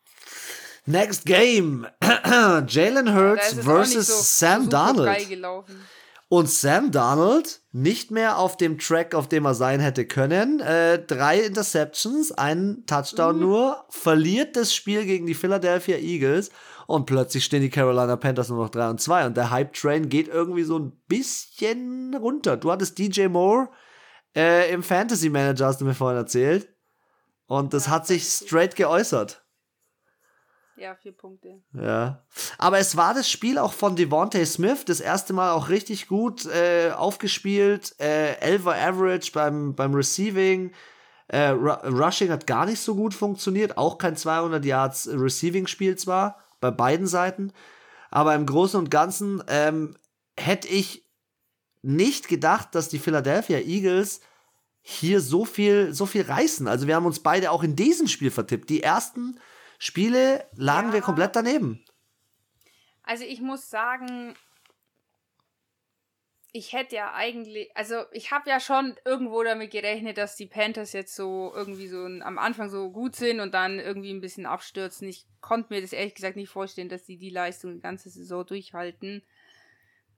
[0.85, 1.87] Next Game.
[2.67, 5.35] Jalen Hurts versus so Sam Donald.
[6.27, 10.59] Und Sam Donald nicht mehr auf dem Track, auf dem er sein hätte können.
[10.59, 13.41] Äh, drei Interceptions, ein Touchdown mhm.
[13.41, 16.49] nur, verliert das Spiel gegen die Philadelphia Eagles
[16.87, 20.27] und plötzlich stehen die Carolina Panthers nur noch 3 und 2 und der Hype-Train geht
[20.27, 22.57] irgendwie so ein bisschen runter.
[22.57, 23.69] Du hattest DJ Moore
[24.35, 26.69] äh, im Fantasy Manager, hast du mir vorhin erzählt.
[27.47, 29.43] Und das ja, hat sich straight geäußert.
[30.77, 31.61] Ja, vier Punkte.
[31.73, 32.25] Ja.
[32.57, 36.45] Aber es war das Spiel auch von Devontae Smith, das erste Mal auch richtig gut
[36.47, 37.95] äh, aufgespielt.
[37.99, 40.73] Äh, Elver Average beim, beim Receiving.
[41.27, 43.77] Äh, Rushing hat gar nicht so gut funktioniert.
[43.77, 47.51] Auch kein 200 Yards Receiving-Spiel zwar bei beiden Seiten.
[48.11, 49.95] Aber im Großen und Ganzen ähm,
[50.37, 51.05] hätte ich
[51.81, 54.21] nicht gedacht, dass die Philadelphia Eagles
[54.81, 56.67] hier so viel, so viel reißen.
[56.67, 58.69] Also wir haben uns beide auch in diesem Spiel vertippt.
[58.69, 59.39] Die ersten
[59.79, 60.93] Spiele lagen ja.
[60.93, 61.83] wir komplett daneben.
[63.03, 64.35] Also ich muss sagen,
[66.55, 70.93] ich hätte ja eigentlich, also ich habe ja schon irgendwo damit gerechnet, dass die Panthers
[70.93, 75.05] jetzt so irgendwie so am Anfang so gut sind und dann irgendwie ein bisschen abstürzen.
[75.09, 78.45] Ich konnte mir das ehrlich gesagt nicht vorstellen, dass sie die Leistung die ganze Saison
[78.45, 79.21] durchhalten.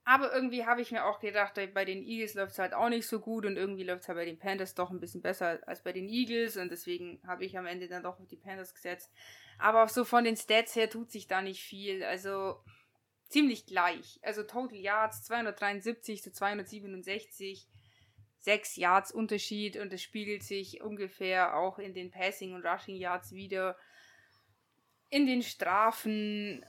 [0.03, 3.07] Aber irgendwie habe ich mir auch gedacht, bei den Eagles läuft es halt auch nicht
[3.07, 5.81] so gut und irgendwie läuft es halt bei den Panthers doch ein bisschen besser als
[5.81, 9.11] bei den Eagles und deswegen habe ich am Ende dann doch auf die Panthers gesetzt.
[9.57, 12.03] Aber auch so von den Stats her tut sich da nicht viel.
[12.03, 12.59] Also
[13.29, 14.19] ziemlich gleich.
[14.21, 17.67] Also Total Yards 273 zu 267.
[18.39, 23.33] 6 Yards Unterschied und es spiegelt sich ungefähr auch in den Passing und Rushing Yards
[23.33, 23.75] wieder.
[25.09, 26.63] In den Strafen,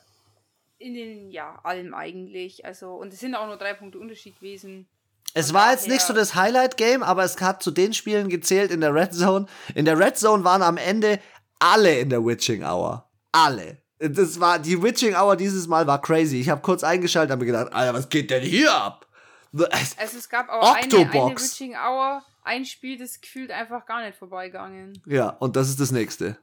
[0.79, 2.65] in den, ja, allem eigentlich.
[2.65, 4.89] Also, und es sind auch nur drei Punkte Unterschied gewesen.
[5.35, 8.81] Es war jetzt nicht so das Highlight-Game, aber es hat zu den Spielen gezählt in
[8.81, 9.47] der Red Zone.
[9.75, 11.21] In der Red Zone waren am Ende
[11.59, 13.09] alle in der Witching Hour.
[13.31, 13.83] Alle.
[14.01, 16.41] Das war, die Witching Hour dieses Mal war crazy.
[16.41, 19.07] Ich habe kurz eingeschaltet und mir gedacht, Alter, was geht denn hier ab?
[19.53, 24.17] Also es gab auch eine, eine Witching Hour, ein Spiel, das gefühlt einfach gar nicht
[24.17, 25.03] vorbeigegangen.
[25.07, 26.39] Ja, und das ist das nächste.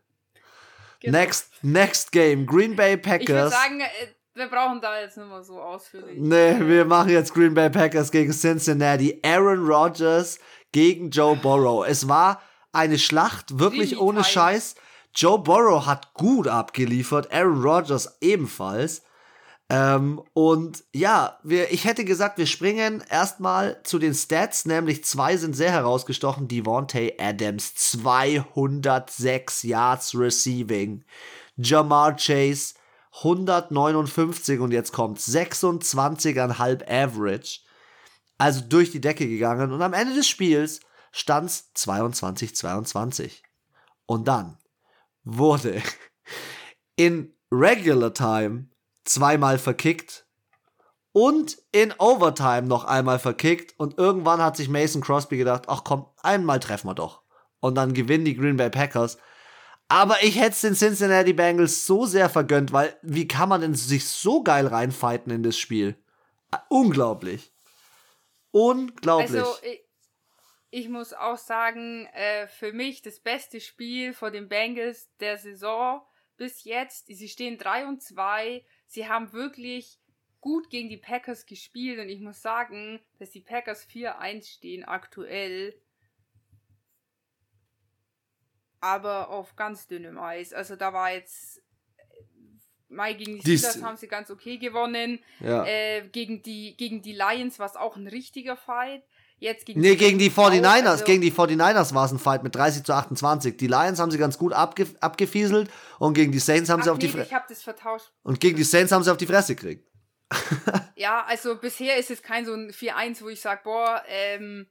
[0.99, 1.17] Genau.
[1.17, 3.21] Next, next game, Green Bay Packers.
[3.21, 3.87] Ich würde sagen, äh,
[4.33, 6.17] wir brauchen da jetzt nicht mehr so ausführlich.
[6.19, 9.19] Nee, wir machen jetzt Green Bay Packers gegen Cincinnati.
[9.23, 10.39] Aaron Rodgers
[10.71, 11.85] gegen Joe Burrow.
[11.87, 12.41] Es war
[12.73, 14.75] eine Schlacht, wirklich ohne Scheiß.
[15.15, 19.01] Joe Burrow hat gut abgeliefert, Aaron Rodgers ebenfalls.
[19.69, 25.37] Ähm, und ja, wir, ich hätte gesagt, wir springen erstmal zu den Stats, nämlich zwei
[25.37, 26.47] sind sehr herausgestochen.
[26.47, 31.03] Devontae Adams, 206 Yards Receiving.
[31.55, 32.75] Jamar Chase,
[33.23, 37.61] 159 und jetzt kommt 26,5 Average.
[38.37, 40.81] Also durch die Decke gegangen und am Ende des Spiels
[41.13, 43.31] stand es 22-22.
[44.05, 44.57] Und dann
[45.25, 45.81] wurde
[46.95, 48.69] in Regular Time
[49.03, 50.25] zweimal verkickt
[51.11, 56.05] und in Overtime noch einmal verkickt und irgendwann hat sich Mason Crosby gedacht, ach komm,
[56.21, 57.21] einmal treffen wir doch.
[57.59, 59.17] Und dann gewinnen die Green Bay Packers.
[59.87, 63.75] Aber ich hätte es den Cincinnati Bengals so sehr vergönnt, weil wie kann man denn
[63.75, 65.95] sich so geil reinfighten in das Spiel?
[66.69, 67.51] Unglaublich.
[68.51, 69.41] Unglaublich.
[69.41, 69.55] Also,
[70.75, 76.05] ich muss auch sagen, äh, für mich das beste Spiel vor den Bengals der Saison
[76.35, 77.07] bis jetzt.
[77.07, 78.61] Sie stehen 3 und 2.
[78.85, 80.01] Sie haben wirklich
[80.41, 85.79] gut gegen die Packers gespielt und ich muss sagen, dass die Packers 4-1 stehen aktuell.
[88.81, 90.51] Aber auf ganz dünnem Eis.
[90.51, 91.63] Also da war jetzt
[92.89, 95.23] Mai gegen die Steelers haben sie ganz okay gewonnen.
[95.39, 95.65] Ja.
[95.65, 99.03] Äh, gegen, die, gegen die Lions war es auch ein richtiger Fight.
[99.45, 100.87] Jetzt gegen nee, gegen die 49ers.
[100.87, 103.55] Also gegen die 49ers war es ein Fight mit 30 zu 28.
[103.55, 106.89] Die Lions haben sie ganz gut abge abgefieselt und gegen die Saints haben Ach, sie
[106.89, 107.27] auf nee, die Fresse.
[107.27, 108.11] Ich hab das vertauscht.
[108.23, 109.87] Und gegen die Saints haben sie auf die Fresse gekriegt.
[110.95, 114.65] ja, also bisher ist es kein so ein 4-1, wo ich sage, boah, ähm,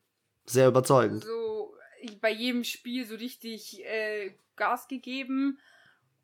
[0.45, 1.23] Sehr überzeugend.
[1.23, 1.77] So
[2.21, 5.61] bei jedem Spiel so richtig äh, Gas gegeben.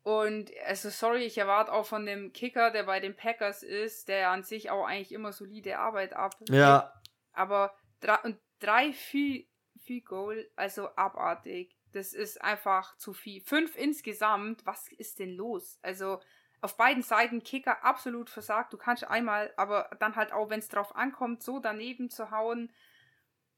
[0.03, 4.29] Und also sorry, ich erwarte auch von dem Kicker, der bei den Packers ist, der
[4.29, 6.35] an sich auch eigentlich immer solide Arbeit ab.
[6.49, 6.91] Ja.
[7.31, 9.47] Aber drei, und drei viel,
[9.79, 11.75] viel Goal, also abartig.
[11.93, 13.41] Das ist einfach zu viel.
[13.41, 15.79] Fünf insgesamt, was ist denn los?
[15.81, 16.19] Also
[16.61, 18.71] auf beiden Seiten Kicker absolut versagt.
[18.71, 22.71] Du kannst einmal, aber dann halt auch, wenn es drauf ankommt, so daneben zu hauen.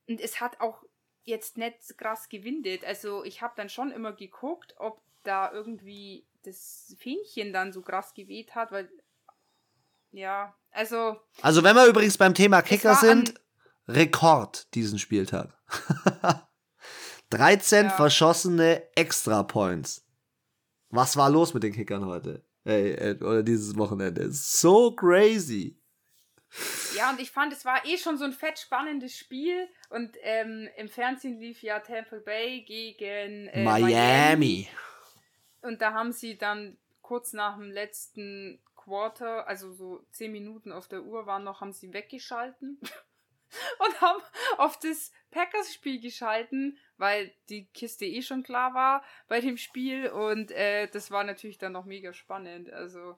[0.07, 0.83] Und es hat auch
[1.23, 2.85] jetzt nicht krass gewindet.
[2.85, 8.13] Also ich habe dann schon immer geguckt, ob da irgendwie das Fähnchen dann so krass
[8.13, 8.89] geweht hat, weil
[10.11, 11.19] ja, also.
[11.41, 13.33] Also wenn wir übrigens beim Thema Kicker sind,
[13.87, 15.57] Rekord diesen Spieltag.
[17.29, 17.91] 13 ja.
[17.91, 20.05] verschossene Extra-Points.
[20.89, 22.45] Was war los mit den Kickern heute?
[22.63, 24.31] Ey, äh, oder dieses Wochenende?
[24.31, 25.79] So crazy.
[26.95, 29.67] Ja, und ich fand, es war eh schon so ein fett spannendes Spiel.
[29.89, 33.91] Und ähm, im Fernsehen lief ja Tampa Bay gegen äh, Miami.
[33.91, 34.69] Miami.
[35.61, 40.87] Und da haben sie dann kurz nach dem letzten Quarter, also so zehn Minuten auf
[40.87, 42.79] der Uhr waren noch, haben sie weggeschalten
[43.79, 44.21] und haben
[44.57, 50.51] auf das Packers-Spiel geschalten, weil die Kiste eh schon klar war bei dem Spiel und
[50.51, 52.71] äh, das war natürlich dann noch mega spannend.
[52.71, 53.15] Also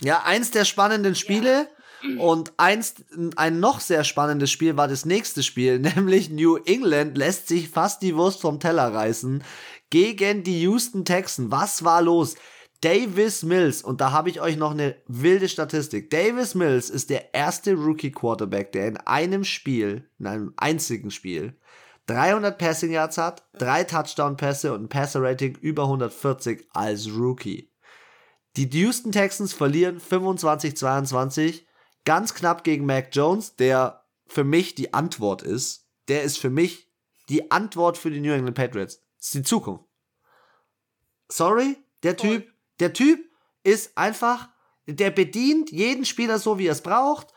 [0.00, 1.68] ja, eins der spannenden Spiele
[2.02, 2.20] ja.
[2.20, 3.04] und eins,
[3.36, 8.02] ein noch sehr spannendes Spiel war das nächste Spiel, nämlich New England lässt sich fast
[8.02, 9.44] die Wurst vom Teller reißen
[9.90, 11.52] gegen die Houston Texans.
[11.52, 12.34] Was war los?
[12.84, 16.10] Davis Mills, und da habe ich euch noch eine wilde Statistik.
[16.10, 21.56] Davis Mills ist der erste Rookie Quarterback, der in einem Spiel, in einem einzigen Spiel,
[22.08, 27.72] 300 Passing Yards hat, drei Touchdown Pässe und ein Passer Rating über 140 als Rookie.
[28.56, 31.62] Die Houston Texans verlieren 25-22,
[32.04, 35.88] ganz knapp gegen Mac Jones, der für mich die Antwort ist.
[36.08, 36.90] Der ist für mich
[37.30, 39.00] die Antwort für die New England Patriots.
[39.16, 39.86] Das ist die Zukunft.
[41.28, 42.18] Sorry, der.
[42.18, 43.20] Typ, der Typ
[43.62, 44.48] ist einfach,
[44.86, 47.32] der bedient jeden Spieler so, wie er es braucht.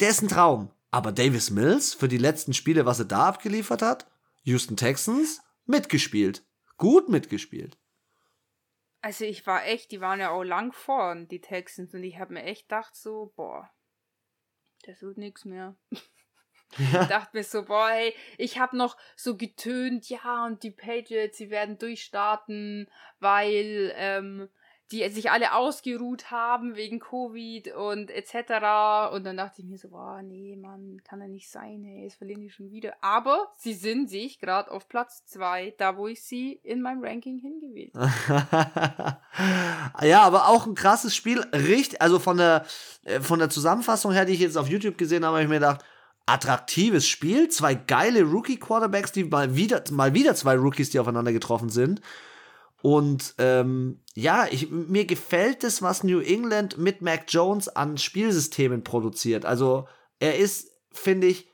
[0.00, 0.72] Der ist ein Traum.
[0.90, 4.10] Aber Davis Mills für die letzten Spiele, was er da abgeliefert hat,
[4.44, 6.44] Houston Texans, mitgespielt.
[6.78, 7.76] Gut mitgespielt.
[9.02, 12.32] Also ich war echt, die waren ja auch lang vorn, die Texans, und ich habe
[12.32, 13.70] mir echt gedacht so, boah,
[14.84, 15.76] das wird nichts mehr.
[16.92, 17.02] Ja.
[17.02, 21.38] Ich dachte mir so, boah, hey, ich habe noch so getönt, ja, und die Patriots,
[21.38, 24.48] sie werden durchstarten, weil ähm,
[24.92, 29.12] die sich alle ausgeruht haben wegen Covid und etc.
[29.12, 32.18] Und dann dachte ich mir so, boah, nee, Mann, kann ja nicht sein, hey, jetzt
[32.18, 32.94] verlieren die schon wieder.
[33.00, 37.38] Aber sie sind sich gerade auf Platz 2, da wo ich sie in meinem Ranking
[37.38, 37.92] hingewählt
[40.02, 41.40] Ja, aber auch ein krasses Spiel.
[41.52, 42.64] Richtig, also von der,
[43.04, 45.56] äh, von der Zusammenfassung her, die ich jetzt auf YouTube gesehen habe, habe ich mir
[45.56, 45.84] gedacht,
[46.26, 51.68] attraktives Spiel, zwei geile Rookie-Quarterbacks, die mal wieder, mal wieder zwei Rookies, die aufeinander getroffen
[51.70, 52.00] sind.
[52.82, 58.84] Und ähm, ja, ich, mir gefällt es, was New England mit Mac Jones an Spielsystemen
[58.84, 59.44] produziert.
[59.44, 61.48] Also er ist, finde ich,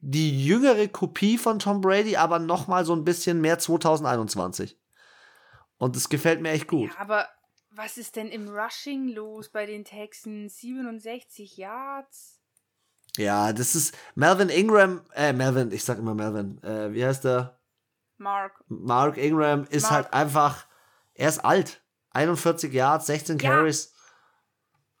[0.00, 4.78] die jüngere Kopie von Tom Brady, aber noch mal so ein bisschen mehr 2021.
[5.76, 6.90] Und das gefällt mir echt gut.
[6.90, 7.28] Ja, aber
[7.70, 10.58] was ist denn im Rushing los bei den Texans?
[10.58, 12.37] 67 Yards?
[13.18, 17.58] Ja, das ist Melvin Ingram, äh, Melvin, ich sag immer Melvin, äh, wie heißt der?
[18.16, 18.64] Mark.
[18.68, 19.92] Mark Ingram ist Mark.
[19.92, 20.66] halt einfach,
[21.14, 21.82] er ist alt.
[22.10, 23.50] 41 Yards, 16 ja.
[23.50, 23.94] Carries.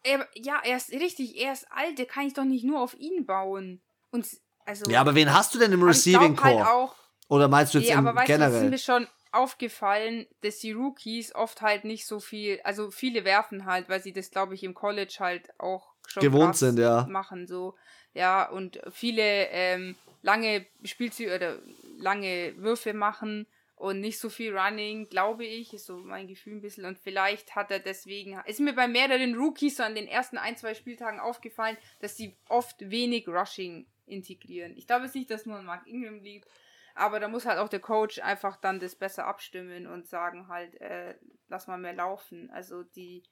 [0.02, 2.94] Er, ja, er ist richtig, er ist alt, der kann ich doch nicht nur auf
[2.94, 3.82] ihn bauen.
[4.10, 4.26] Und
[4.64, 4.90] also.
[4.90, 6.64] Ja, aber wen hast du denn im Receiving halt Core?
[6.64, 6.94] Halt auch,
[7.28, 8.52] Oder meinst du jetzt ja, im aber generell?
[8.52, 12.90] Weißt du, ist mir schon aufgefallen, dass die Rookies oft halt nicht so viel, also
[12.90, 16.78] viele werfen halt, weil sie das, glaube ich, im College halt auch schon gewohnt sind,
[16.78, 17.06] ja.
[17.08, 17.74] Machen so,
[18.14, 21.58] ja, und viele ähm, lange Spielzüge oder
[21.98, 26.60] lange Würfe machen und nicht so viel Running, glaube ich, ist so mein Gefühl ein
[26.60, 26.84] bisschen.
[26.84, 30.56] Und vielleicht hat er deswegen, ist mir bei mehreren Rookies so an den ersten ein,
[30.56, 34.76] zwei Spieltagen aufgefallen, dass sie oft wenig Rushing integrieren.
[34.76, 36.48] Ich glaube jetzt nicht, dass nur an Mark Ingram liegt,
[36.96, 40.80] aber da muss halt auch der Coach einfach dann das besser abstimmen und sagen halt,
[40.80, 41.14] äh,
[41.48, 42.50] lass mal mehr laufen.
[42.50, 43.22] Also die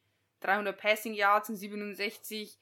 [0.40, 2.56] 300 Passing Yards und 67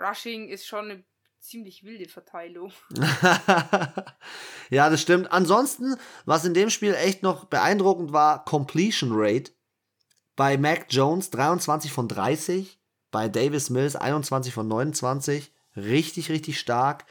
[0.00, 1.04] Rushing ist schon eine
[1.40, 2.72] ziemlich wilde Verteilung.
[4.70, 5.32] ja, das stimmt.
[5.32, 9.52] Ansonsten, was in dem Spiel echt noch beeindruckend war, Completion Rate.
[10.36, 15.52] Bei Mac Jones 23 von 30, bei Davis Mills 21 von 29.
[15.76, 17.04] Richtig, richtig stark.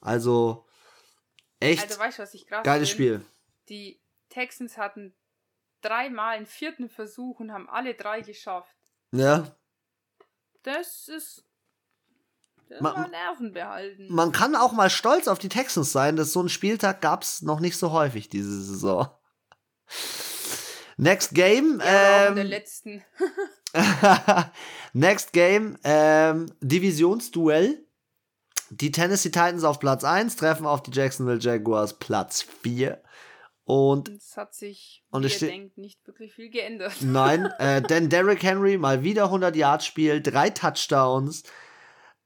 [0.00, 0.66] Also
[1.60, 3.24] echt also, weißt, was ich geiles Spiel.
[3.68, 5.14] Die Texans hatten
[5.80, 8.76] dreimal einen vierten Versuch und haben alle drei geschafft.
[9.12, 9.56] Ja.
[10.62, 11.44] Das ist
[12.80, 14.06] man, Nerven behalten.
[14.08, 17.42] Man kann auch mal stolz auf die Texans sein, dass so einen Spieltag gab es
[17.42, 19.08] noch nicht so häufig diese Saison.
[20.96, 21.80] Next Game.
[21.80, 23.02] Ja, ähm, der letzten.
[24.92, 25.76] Next Game.
[25.84, 27.84] Ähm, Divisionsduell.
[28.70, 33.02] Die Tennessee Titans auf Platz 1 treffen auf die Jacksonville Jaguars Platz 4.
[33.64, 36.96] Und es hat sich, und wie es denkt, nicht wirklich viel geändert.
[37.00, 41.44] Nein, äh, denn Derrick Henry mal wieder 100 Yards Spiel, drei Touchdowns.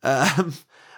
[0.02, 0.52] Ähm,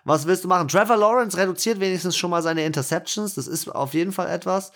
[0.05, 0.69] was willst du machen?
[0.69, 3.35] Trevor Lawrence reduziert wenigstens schon mal seine Interceptions.
[3.35, 4.73] Das ist auf jeden Fall etwas.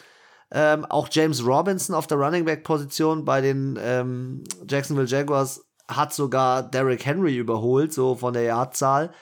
[0.51, 6.13] Ähm, auch James Robinson auf der Running Back Position bei den ähm, Jacksonville Jaguars hat
[6.13, 9.13] sogar Derrick Henry überholt, so von der Yardzahl.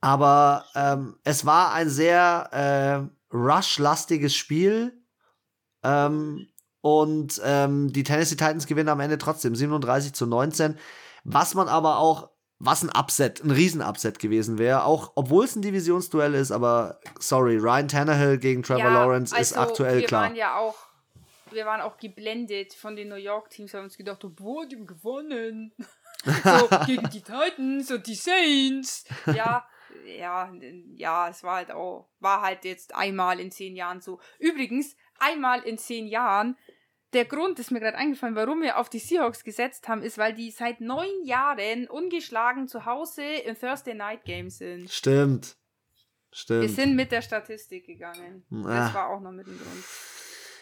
[0.00, 5.02] Aber ähm, es war ein sehr äh, rush-lastiges Spiel.
[5.82, 6.46] Ähm,
[6.80, 10.76] und ähm, die Tennessee Titans gewinnen am Ende trotzdem 37 zu 19.
[11.24, 15.62] Was man aber auch, was ein Upset, ein Riesen-Upset gewesen wäre, auch obwohl es ein
[15.62, 20.22] Divisionsduell ist, aber sorry, Ryan Tannehill gegen Trevor Ja, Lawrence ist also, aktuell wir klar.
[20.22, 20.76] Waren ja auch,
[21.50, 24.86] wir waren auch geblendet von den New York Teams, haben uns gedacht, boah, die haben
[24.86, 25.72] gewonnen.
[26.24, 29.04] so, gegen die Titans und die Saints.
[29.26, 29.66] Ja,
[30.06, 30.52] ja,
[30.94, 34.18] ja, es war halt auch, war halt jetzt einmal in zehn Jahren so.
[34.38, 36.56] Übrigens, einmal in zehn Jahren,
[37.16, 40.34] der Grund ist mir gerade eingefallen, warum wir auf die Seahawks gesetzt haben, ist, weil
[40.34, 44.90] die seit neun Jahren ungeschlagen zu Hause in Thursday Night Games sind.
[44.90, 45.56] Stimmt.
[46.30, 46.70] Wir Stimmt.
[46.72, 48.44] sind mit der Statistik gegangen.
[48.52, 48.84] Ah.
[48.84, 49.82] Das war auch noch mit dem Grund.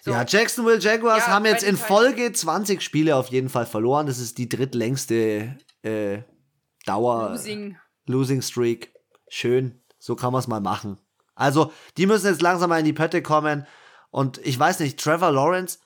[0.03, 0.13] So.
[0.13, 1.77] Ja, Jacksonville Jaguars Ja, haben jetzt in.
[1.77, 4.07] Folge 20 Spiele auf jeden Fall verloren.
[4.07, 6.19] Das ist die drittlängste äh,
[6.87, 7.31] Dauer.
[7.31, 7.77] Losing.
[8.07, 8.95] Losing Streak.
[9.29, 9.83] Schön.
[9.99, 11.01] So kann man es mal machen.
[11.35, 13.67] Also, die müssen jetzt langsam mal in die Pötte kommen.
[14.13, 15.81] Und ich weiß nicht, Trevor Lawrence,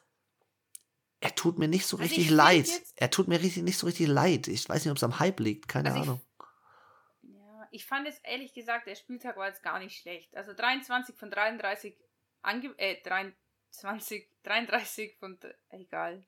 [1.21, 2.69] er tut mir nicht so Also richtig ich leid.
[2.97, 4.47] Er tut mir richtig, nicht so richtig leid.
[4.49, 5.69] Ich weiß nicht, ob es am Hype liegt.
[5.69, 6.21] Keine Also ich- Ahnung.
[7.23, 10.37] Ja, ich fand es ehrlich gesagt, der Spieltag war jetzt gar nicht schlecht.
[10.37, 11.97] Also 23 von 33
[12.43, 15.39] ange äh, 23, 33 von
[15.71, 16.25] egal.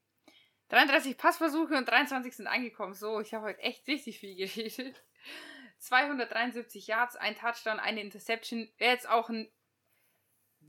[0.71, 2.95] 33 Passversuche und 23 sind angekommen.
[2.95, 5.03] So, ich habe heute echt richtig viel geredet.
[5.79, 8.69] 273 Yards, ein Touchdown, eine Interception.
[8.79, 9.51] Wäre jetzt auch ein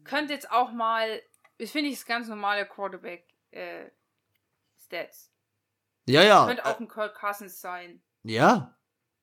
[0.05, 1.21] könnte jetzt auch mal,
[1.57, 3.89] ich finde ich das ganz normale Quarterback äh,
[4.91, 5.31] Stats.
[6.05, 6.45] Ja, ja.
[6.45, 8.01] Könnte auch ein Kirk Cousins sein.
[8.23, 8.77] Ja.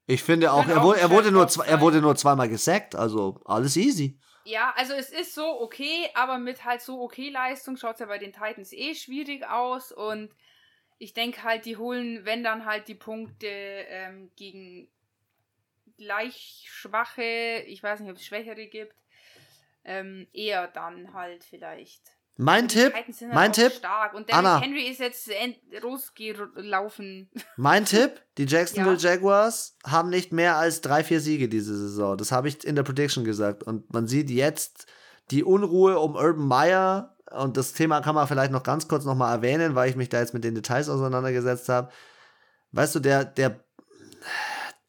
[0.06, 2.94] Ich finde auch, er, auch wurde, er, wurde nur zwei, er wurde nur zweimal gesackt.
[2.94, 4.18] Also alles easy.
[4.44, 8.06] Ja, also es ist so okay, aber mit halt so okay Leistung schaut es ja
[8.06, 10.34] bei den Titans eh schwierig aus und
[10.96, 14.88] ich denke halt, die holen, wenn dann halt die Punkte ähm, gegen
[15.98, 18.96] gleich schwache, ich weiß nicht, ob es schwächere gibt,
[19.84, 22.17] ähm, eher dann halt vielleicht.
[22.40, 24.60] Mein Tipp, halt mein Tipp, stark und Anna.
[24.60, 25.28] Derrick Henry ist jetzt
[25.82, 27.28] losgelaufen.
[27.56, 32.16] Mein Tipp, die Jacksonville Jaguars haben nicht mehr als drei, vier Siege diese Saison.
[32.16, 33.64] Das habe ich in der Prediction gesagt.
[33.64, 34.86] Und man sieht jetzt
[35.32, 37.16] die Unruhe um Urban Meyer.
[37.32, 40.20] Und das Thema kann man vielleicht noch ganz kurz nochmal erwähnen, weil ich mich da
[40.20, 41.90] jetzt mit den Details auseinandergesetzt habe.
[42.70, 43.64] Weißt du, der, der,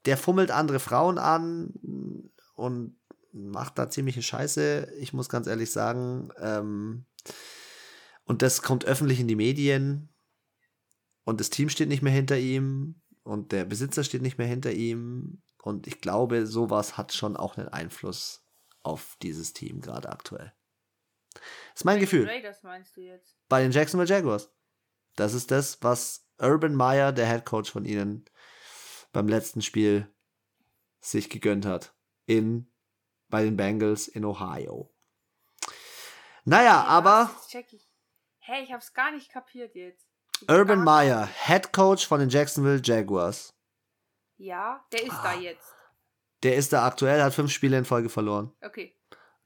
[0.06, 1.74] der fummelt andere Frauen an
[2.54, 2.96] und
[3.32, 4.94] macht da ziemliche Scheiße.
[5.00, 6.30] Ich muss ganz ehrlich sagen.
[6.40, 7.06] Ähm,
[8.30, 10.08] und das kommt öffentlich in die Medien.
[11.24, 13.02] Und das Team steht nicht mehr hinter ihm.
[13.24, 15.42] Und der Besitzer steht nicht mehr hinter ihm.
[15.64, 18.46] Und ich glaube, sowas hat schon auch einen Einfluss
[18.84, 20.54] auf dieses Team gerade aktuell.
[21.74, 22.28] ist mein Bei den Gefühl.
[22.28, 23.36] Raiders meinst du jetzt?
[23.50, 24.52] Bei den Jacksonville Jaguars.
[25.16, 28.26] Das ist das, was Urban Meyer, der Head Coach von ihnen,
[29.12, 30.08] beim letzten Spiel
[31.00, 31.96] sich gegönnt hat.
[32.28, 32.72] In,
[33.28, 34.94] bei den Bengals in Ohio.
[36.46, 37.48] Naja, aber Was?
[37.48, 37.89] Check ich.
[38.40, 40.06] Hä, ich hab's gar nicht kapiert jetzt.
[40.48, 43.54] Urban Gar- Meyer, Head Coach von den Jacksonville Jaguars.
[44.38, 45.24] Ja, der ist Ah.
[45.24, 45.74] da jetzt.
[46.44, 48.54] Der ist da aktuell, hat fünf Spiele in Folge verloren.
[48.64, 48.96] Okay.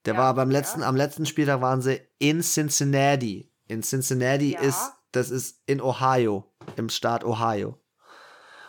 [0.06, 0.88] Der Ja, war beim letzten, ja.
[0.88, 3.51] am letzten Spieltag waren sie in Cincinnati.
[3.67, 4.60] In Cincinnati Ja.
[4.60, 7.79] ist, das ist in Ohio, im Staat Ohio.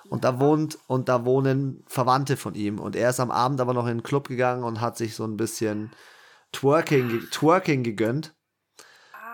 [0.08, 2.78] Und da wohnt, und da wohnen Verwandte von ihm.
[2.78, 5.24] Und er ist am Abend aber noch in den Club gegangen und hat sich so
[5.24, 5.92] ein bisschen
[6.52, 8.33] Twerking, Twerking gegönnt.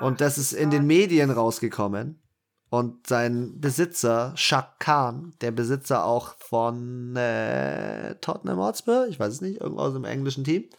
[0.00, 2.22] Und das ist in den Medien rausgekommen.
[2.70, 9.40] Und sein Besitzer, Shaq Khan, der Besitzer auch von äh, Tottenham Hotspur, ich weiß es
[9.40, 10.70] nicht, irgendwo aus dem englischen Team,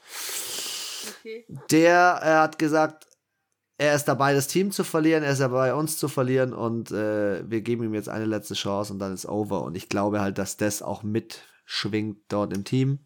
[1.19, 1.45] Okay.
[1.69, 3.07] der äh, hat gesagt,
[3.78, 7.43] er ist dabei, das Team zu verlieren, er ist dabei, uns zu verlieren und äh,
[7.49, 9.63] wir geben ihm jetzt eine letzte Chance und dann ist over.
[9.63, 12.99] Und ich glaube halt, dass das auch mitschwingt dort im Team.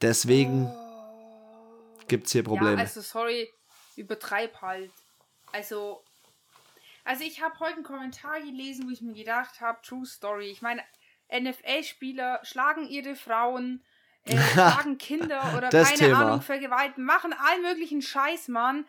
[0.00, 1.98] Deswegen Oh.
[2.08, 2.74] gibt es hier Probleme.
[2.74, 3.48] Ja, also sorry,
[3.96, 4.90] übertreib halt.
[5.52, 6.02] Also,
[7.04, 10.50] also ich habe heute einen Kommentar gelesen, wo ich mir gedacht habe, True Story.
[10.50, 10.82] Ich meine,
[11.32, 13.82] NFL-Spieler schlagen ihre Frauen,
[14.24, 16.20] äh, schlagen Kinder oder keine Thema.
[16.20, 18.84] Ahnung, vergewaltigen, machen allen möglichen Scheiß, Mann.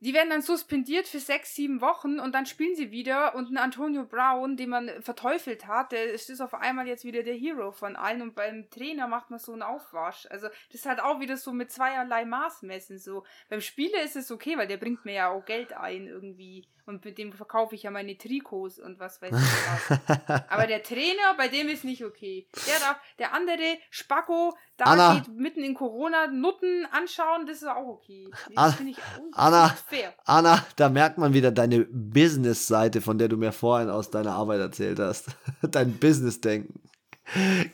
[0.00, 3.56] Die werden dann suspendiert für sechs, sieben Wochen und dann spielen sie wieder und ein
[3.56, 7.96] Antonio Brown, den man verteufelt hat, der ist auf einmal jetzt wieder der Hero von
[7.96, 10.26] allen und beim Trainer macht man so einen Aufwasch.
[10.30, 12.98] Also das ist halt auch wieder so mit zweierlei Maß messen.
[12.98, 13.24] So.
[13.48, 17.04] Beim Spieler ist es okay, weil der bringt mir ja auch Geld ein irgendwie und
[17.04, 20.40] mit dem verkaufe ich ja meine Trikots und was weiß ich was.
[20.48, 22.46] Aber der Trainer, bei dem ist nicht okay.
[22.66, 25.14] Der darf, der andere, Spacko, da Anna.
[25.14, 28.30] geht mitten in Corona Nutten anschauen, das ist auch okay.
[28.54, 28.66] Anna.
[28.68, 29.76] Das finde ich auch Anna.
[29.88, 30.14] fair.
[30.24, 34.60] Anna, da merkt man wieder deine Business-Seite, von der du mir vorhin aus deiner Arbeit
[34.60, 35.26] erzählt hast.
[35.62, 36.80] Dein Business-Denken.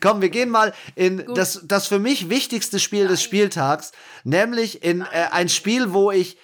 [0.01, 1.37] Komm, wir gehen mal in Gut.
[1.37, 3.25] das, das für mich wichtigste Spiel des Nein.
[3.25, 3.91] Spieltags,
[4.23, 6.37] nämlich in äh, ein Spiel, wo ich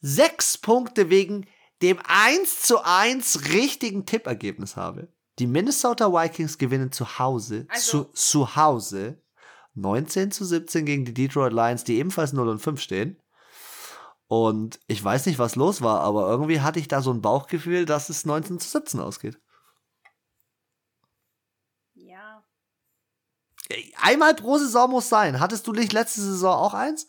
[0.00, 1.46] sechs Punkte wegen
[1.82, 5.08] dem 1 zu 1 richtigen Tippergebnis habe.
[5.38, 9.20] Die Minnesota Vikings gewinnen zu Hause, Also- zu, zu Hause
[9.74, 13.20] 19 zu 17 gegen die Detroit Lions, die ebenfalls 0 und 5 stehen.
[14.28, 17.84] Und ich weiß nicht, was los war, aber irgendwie hatte ich da so ein Bauchgefühl,
[17.84, 19.38] dass es 19 zu 17 ausgeht.
[21.94, 22.44] Ja.
[24.00, 25.40] Einmal pro Saison muss sein.
[25.40, 27.08] Hattest du nicht letzte Saison auch eins?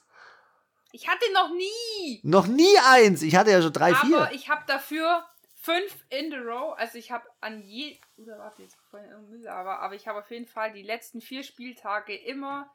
[0.96, 2.22] Ich hatte noch nie.
[2.24, 3.22] Noch nie eins.
[3.22, 4.30] Ich hatte ja schon drei, aber vier.
[4.32, 6.74] ich habe dafür fünf in the row.
[6.78, 8.00] Also ich habe an je.
[8.16, 12.16] Oder warte, jetzt vorhin aber, aber ich habe auf jeden Fall die letzten vier Spieltage
[12.16, 12.74] immer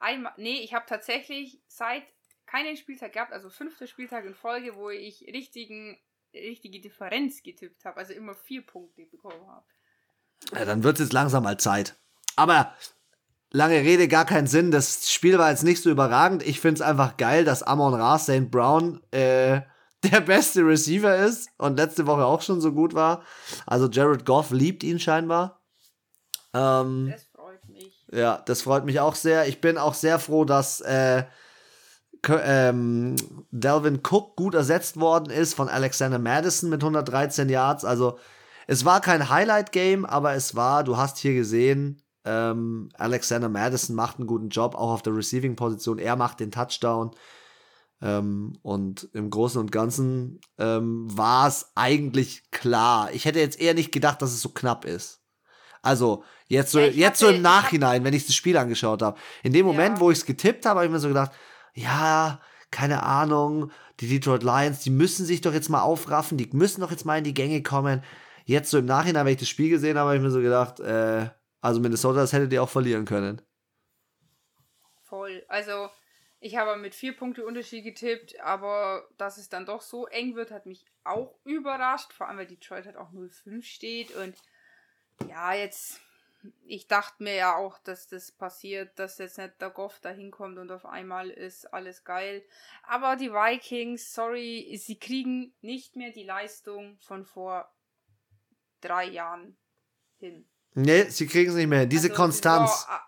[0.00, 0.32] einmal.
[0.36, 2.02] Nee, ich habe tatsächlich seit
[2.44, 5.96] keinen Spieltag gehabt, also fünfter Spieltag in Folge, wo ich richtigen,
[6.32, 7.98] richtige Differenz getippt habe.
[7.98, 9.64] Also immer vier Punkte bekommen habe.
[10.52, 11.94] Ja, dann wird es jetzt langsam mal Zeit.
[12.34, 12.76] Aber
[13.54, 14.70] lange Rede, gar keinen Sinn.
[14.70, 16.42] Das Spiel war jetzt nicht so überragend.
[16.42, 18.50] Ich finde es einfach geil, dass Amon Ra St.
[18.50, 19.60] Brown äh,
[20.04, 23.22] der beste Receiver ist und letzte Woche auch schon so gut war.
[23.64, 25.62] Also Jared Goff liebt ihn scheinbar.
[26.52, 28.06] Ähm, Das freut mich.
[28.12, 29.46] Ja, das freut mich auch sehr.
[29.46, 31.22] Ich bin auch sehr froh, dass äh,
[32.28, 33.16] ähm,
[33.50, 37.84] Delvin Cook gut ersetzt worden ist von Alexander Madison mit 113 Yards.
[37.84, 38.18] Also
[38.66, 44.18] es war kein Highlight-Game, aber es war, du hast hier gesehen, ähm, Alexander Madison macht
[44.18, 45.98] einen guten Job, auch auf der Receiving-Position.
[45.98, 47.10] Er macht den Touchdown.
[48.02, 53.10] Ähm, und im Großen und Ganzen ähm, war es eigentlich klar.
[53.12, 55.20] Ich hätte jetzt eher nicht gedacht, dass es so knapp ist.
[55.80, 59.18] Also, jetzt so, Ja, jetzt so im Nachhinein, wenn ich das Spiel angeschaut habe.
[59.42, 60.00] In dem Moment, Ja.
[60.00, 61.32] wo ich es getippt habe, habe ich mir so gedacht,
[61.74, 63.70] ja, keine Ahnung,
[64.00, 67.18] die Detroit Lions, die müssen sich doch jetzt mal aufraffen, die müssen doch jetzt mal
[67.18, 68.02] in die Gänge kommen.
[68.44, 70.80] Jetzt so im Nachhinein, wenn ich das Spiel gesehen habe, habe ich mir so gedacht,
[70.80, 71.28] äh,
[71.64, 73.40] also Minnesota, das hättet ihr auch verlieren können.
[75.00, 75.46] Voll.
[75.48, 75.88] Also,
[76.38, 80.50] ich habe mit vier Punkte Unterschied getippt, aber dass es dann doch so eng wird,
[80.50, 82.12] hat mich auch überrascht.
[82.12, 84.14] Vor allem, weil Detroit halt auch 0-5 steht.
[84.14, 84.36] Und
[85.26, 86.02] ja, jetzt,
[86.66, 90.58] ich dachte mir ja auch, dass das passiert, dass jetzt nicht der Goff da hinkommt
[90.58, 92.44] und auf einmal ist alles geil.
[92.82, 97.72] Aber die Vikings, sorry, sie kriegen nicht mehr die Leistung von vor
[98.82, 99.56] drei Jahren
[100.18, 100.46] hin.
[100.74, 101.86] Nee, sie kriegen es nicht mehr.
[101.86, 102.70] Diese Also, Konstanz.
[102.70, 103.04] Saison, ah,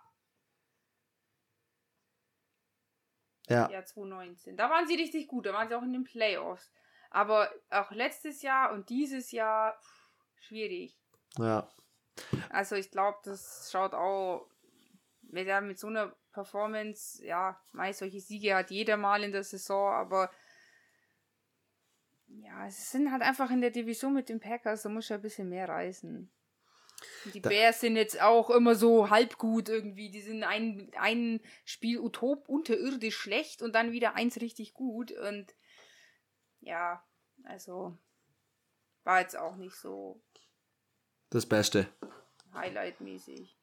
[3.48, 3.70] Ja.
[3.70, 4.56] Ja, 2019.
[4.56, 6.72] Da waren sie richtig gut, da waren sie auch in den Playoffs.
[7.10, 9.80] Aber auch letztes Jahr und dieses Jahr
[10.40, 10.98] schwierig.
[11.38, 11.68] Ja.
[12.50, 14.48] Also ich glaube, das schaut auch
[15.22, 19.44] mit, ja, mit so einer Performance, ja, meist solche Siege hat jeder mal in der
[19.44, 20.30] Saison, aber
[22.26, 25.22] ja, es sind halt einfach in der Division mit den Packers, da muss ja ein
[25.22, 26.30] bisschen mehr reißen.
[27.34, 30.10] Die Da- Bears sind jetzt auch immer so halb gut irgendwie.
[30.10, 35.12] Die sind ein, ein Spiel utop unterirdisch schlecht und dann wieder eins richtig gut.
[35.12, 35.54] Und
[36.60, 37.02] ja,
[37.44, 37.96] also
[39.04, 40.20] war jetzt auch nicht so
[41.30, 41.88] Das Beste.
[42.54, 43.56] highlightmäßig.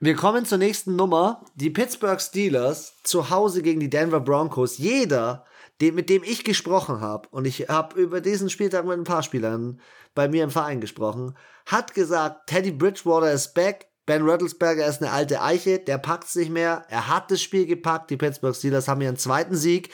[0.00, 1.44] Wir kommen zur nächsten Nummer.
[1.54, 4.78] Die Pittsburgh Steelers zu Hause gegen die Denver Broncos.
[4.78, 5.44] Jeder,
[5.80, 9.22] den, mit dem ich gesprochen habe, und ich habe über diesen Spieltag mit ein paar
[9.22, 9.80] Spielern
[10.14, 15.10] bei mir im Verein gesprochen, hat gesagt, Teddy Bridgewater ist back, Ben Roethlisberger ist eine
[15.10, 16.84] alte Eiche, der packt's nicht mehr.
[16.88, 18.08] Er hat das Spiel gepackt.
[18.08, 19.90] Die Pittsburgh Steelers haben ihren zweiten Sieg.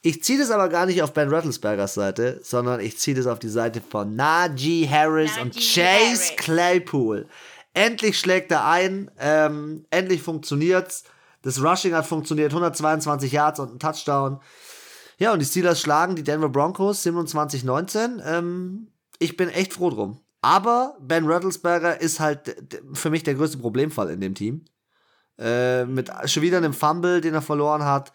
[0.00, 3.38] Ich ziehe das aber gar nicht auf Ben Roethlisbergers Seite, sondern ich ziehe das auf
[3.38, 6.36] die Seite von Najee Harris und Najee Chase Harris.
[6.38, 7.28] Claypool.
[7.74, 11.04] Endlich schlägt er ein, ähm, endlich funktioniert's.
[11.42, 14.40] Das Rushing hat funktioniert, 122 Yards und ein Touchdown.
[15.20, 18.22] Ja, und die Steelers schlagen die Denver Broncos 27-19.
[18.24, 20.18] Ähm, ich bin echt froh drum.
[20.40, 22.56] Aber Ben Rattlesberger ist halt
[22.94, 24.64] für mich der größte Problemfall in dem Team.
[25.38, 28.12] Äh, mit schon wieder einem Fumble, den er verloren hat.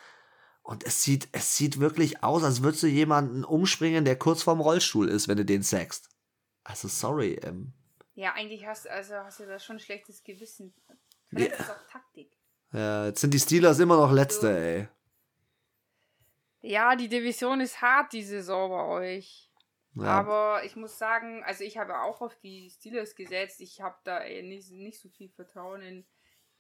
[0.64, 4.60] Und es sieht, es sieht wirklich aus, als würdest du jemanden umspringen, der kurz vorm
[4.60, 6.10] Rollstuhl ist, wenn du den sackst.
[6.64, 7.40] Also sorry.
[7.44, 7.74] Ähm,
[8.16, 10.74] Ja, eigentlich hast, also hast du da schon ein schlechtes Gewissen.
[10.90, 10.96] Ja.
[11.30, 12.32] Vielleicht ist es auch Taktik.
[12.74, 14.88] ja, jetzt sind die Steelers immer noch letzte, ey.
[16.66, 19.52] Ja, die Division ist hart, die Saison bei euch.
[19.94, 20.06] Ja.
[20.06, 23.62] Aber ich muss sagen, also ich habe auch auf die Steelers gesetzt.
[23.62, 26.06] Ich habe da nicht, nicht so viel Vertrauen in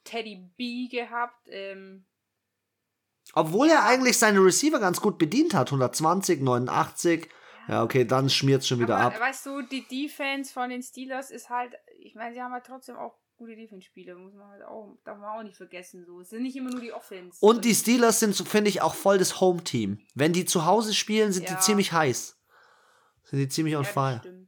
[0.03, 1.47] Teddy B gehabt.
[1.49, 2.05] Ähm,
[3.33, 5.69] Obwohl er eigentlich seine Receiver ganz gut bedient hat.
[5.69, 7.27] 120, 89.
[7.67, 9.19] Ja, okay, dann schmiert es schon wieder aber, ab.
[9.19, 12.95] Weißt du, die Defense von den Steelers ist halt, ich meine, sie haben halt trotzdem
[12.95, 16.05] auch gute Defense-Spiele, muss man halt auch, darf man auch nicht vergessen.
[16.05, 16.21] So.
[16.21, 17.37] Es sind nicht immer nur die Offense.
[17.39, 19.99] Und die Steelers sind, finde ich, auch voll das Home-Team.
[20.13, 21.55] Wenn die zu Hause spielen, sind ja.
[21.55, 22.39] die ziemlich heiß.
[23.23, 24.19] Sind die ziemlich on ja, fire.
[24.19, 24.45] Stimmt.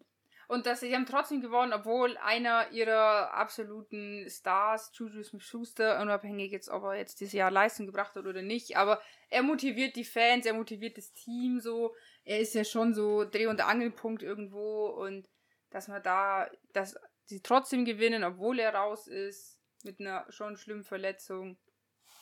[0.47, 6.69] Und dass sie haben trotzdem gewonnen, obwohl einer ihrer absoluten Stars, Juju Smith-Schuster, unabhängig jetzt,
[6.69, 10.45] ob er jetzt dieses Jahr Leistung gebracht hat oder nicht, aber er motiviert die Fans,
[10.45, 11.93] er motiviert das Team so.
[12.23, 15.27] Er ist ja schon so Dreh- und Angelpunkt irgendwo und
[15.69, 16.97] dass man da, dass
[17.27, 21.57] sie trotzdem gewinnen, obwohl er raus ist, mit einer schon schlimmen Verletzung.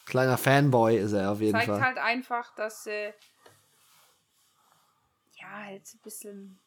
[0.05, 1.79] Kleiner Fanboy ist er auf jeden zeigt Fall.
[1.79, 3.13] Zeigt halt einfach, dass sie
[5.39, 6.59] ja halt ein bisschen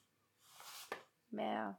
[1.31, 1.79] mehr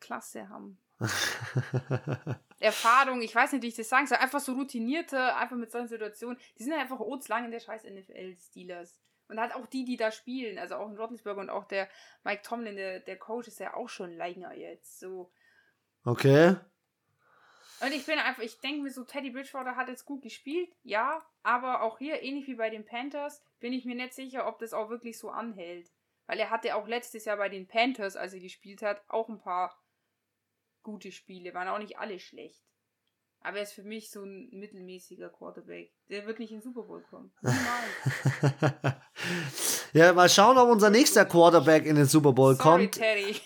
[0.00, 0.78] Klasse haben.
[2.60, 5.88] Erfahrung, ich weiß nicht, wie ich das sagen soll, einfach so routinierte, einfach mit solchen
[5.88, 9.00] Situationen, die sind einfach lang in der scheiß NFL-Steelers.
[9.28, 11.88] Und halt auch die, die da spielen, also auch in Rottelsburg und auch der
[12.24, 14.98] Mike Tomlin, der, der Coach, ist ja auch schon länger jetzt.
[14.98, 15.30] So.
[16.04, 16.56] Okay.
[17.80, 21.22] Und ich bin einfach, ich denke mir so, Teddy Bridgewater hat jetzt gut gespielt, ja,
[21.42, 24.72] aber auch hier, ähnlich wie bei den Panthers, bin ich mir nicht sicher, ob das
[24.72, 25.90] auch wirklich so anhält.
[26.26, 29.38] Weil er hatte auch letztes Jahr bei den Panthers, als er gespielt hat, auch ein
[29.38, 29.80] paar
[30.82, 31.54] gute Spiele.
[31.54, 32.62] Waren auch nicht alle schlecht.
[33.40, 35.92] Aber er ist für mich so ein mittelmäßiger Quarterback.
[36.10, 37.32] Der wird nicht in den Super Bowl kommen.
[39.92, 42.96] ja, mal schauen, ob unser nächster Quarterback in den Super Bowl Sorry, kommt.
[42.96, 43.40] Teddy.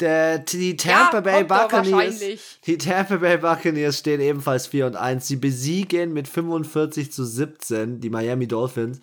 [0.00, 2.20] Der, die Tampa ja, Bay Buccaneers.
[2.64, 5.26] Die Tampa Bay Buccaneers stehen ebenfalls 4 und 1.
[5.26, 9.00] Sie besiegen mit 45 zu 17 die Miami Dolphins.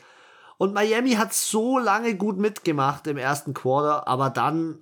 [0.58, 4.80] Und Miami hat so lange gut mitgemacht im ersten Quarter, aber dann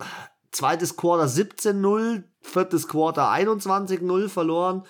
[0.52, 4.84] zweites Quarter 17-0, viertes Quarter 21-0 verloren.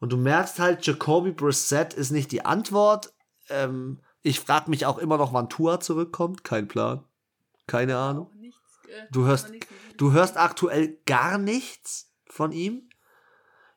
[0.00, 3.12] Und du merkst halt, Jacoby Brissett ist nicht die Antwort.
[3.48, 6.42] Ähm, ich frage mich auch immer noch, wann Tua zurückkommt.
[6.42, 7.04] Kein Plan.
[7.66, 8.30] Keine Ahnung.
[8.88, 9.52] Äh, du hörst,
[10.00, 12.88] du hörst aktuell gar nichts von ihm.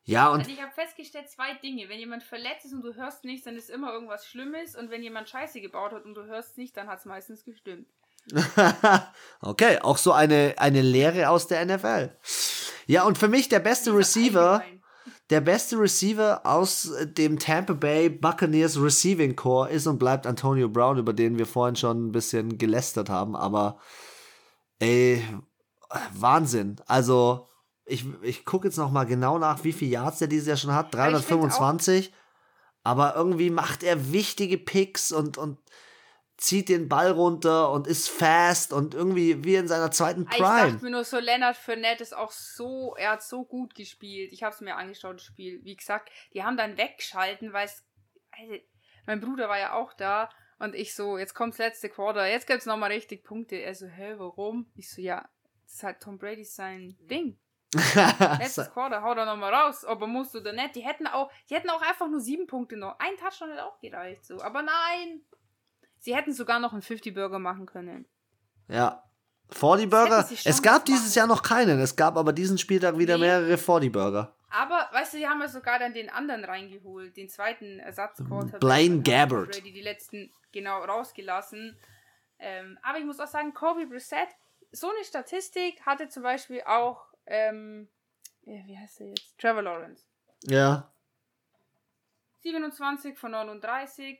[0.05, 0.39] Ja, und.
[0.39, 1.87] Also ich habe festgestellt, zwei Dinge.
[1.89, 4.75] Wenn jemand verletzt ist und du hörst nichts, dann ist immer irgendwas Schlimmes.
[4.75, 7.87] Und wenn jemand Scheiße gebaut hat und du hörst nicht, dann hat es meistens gestimmt.
[9.41, 12.15] okay, auch so eine, eine Lehre aus der NFL.
[12.87, 14.63] Ja, und für mich der beste Receiver,
[15.29, 20.97] der beste Receiver aus dem Tampa Bay Buccaneers Receiving Core ist und bleibt Antonio Brown,
[20.97, 23.35] über den wir vorhin schon ein bisschen gelästert haben.
[23.35, 23.79] Aber,
[24.79, 25.21] ey,
[26.13, 26.77] Wahnsinn.
[26.87, 27.47] Also,
[27.85, 30.73] ich, ich gucke jetzt noch mal genau nach, wie viele Yards der dieses Jahr schon
[30.73, 30.93] hat.
[30.93, 32.13] 325.
[32.83, 35.57] Aber irgendwie macht er wichtige Picks und, und
[36.37, 40.67] zieht den Ball runter und ist fast und irgendwie wie in seiner zweiten Prime.
[40.67, 44.33] Ich dachte mir nur so, Leonard Fournette ist auch so, er hat so gut gespielt.
[44.33, 45.63] Ich habe es mir angeschaut, das Spiel.
[45.63, 47.83] Wie gesagt, die haben dann weggeschalten, weil es,
[48.31, 48.55] also,
[49.05, 50.29] mein Bruder war ja auch da
[50.59, 53.57] und ich so, jetzt kommt's letzte Quarter, jetzt gibt's nochmal richtig Punkte.
[53.57, 54.65] Er so, hä, warum?
[54.75, 55.29] Ich so, ja,
[55.73, 57.35] das ist halt Tom Brady sein Ding.
[57.73, 60.75] Letztes Quarter, hau da nochmal raus, ob er muss oder nicht.
[60.75, 62.99] Die hätten auch, die hätten auch einfach nur sieben Punkte noch.
[62.99, 64.39] Ein Touchdown hätte auch gereicht, so.
[64.39, 65.21] Aber nein.
[65.97, 68.05] Sie hätten sogar noch einen 50-Burger machen können.
[68.67, 69.03] Ja.
[69.51, 70.29] 40-Burger?
[70.45, 71.79] Es gab dieses Jahr noch keinen.
[71.79, 73.25] Es gab aber diesen Spieltag wieder nee.
[73.25, 74.35] mehrere 40-Burger.
[74.51, 78.59] Aber, weißt du, die haben ja sogar dann den anderen reingeholt, den zweiten Ersatzquarterback.
[78.59, 79.55] Blaine Gabbard.
[79.55, 81.75] Die, die letzten, genau, rausgelassen.
[82.37, 84.27] Ähm, aber ich muss auch sagen, Kobe Brissett,
[84.73, 87.87] so eine Statistik hatte zum Beispiel auch ähm,
[88.45, 89.37] wie heißt er jetzt?
[89.37, 90.03] Trevor Lawrence.
[90.43, 90.91] Ja.
[92.41, 94.19] 27 von 39,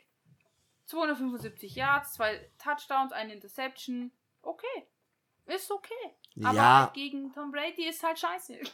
[0.86, 4.12] 275 Yards, zwei Touchdowns, eine Interception.
[4.41, 4.88] Okay.
[5.45, 5.93] Ist okay.
[6.41, 6.80] Aber ja.
[6.84, 8.60] Halt gegen Tom Brady ist halt scheiße.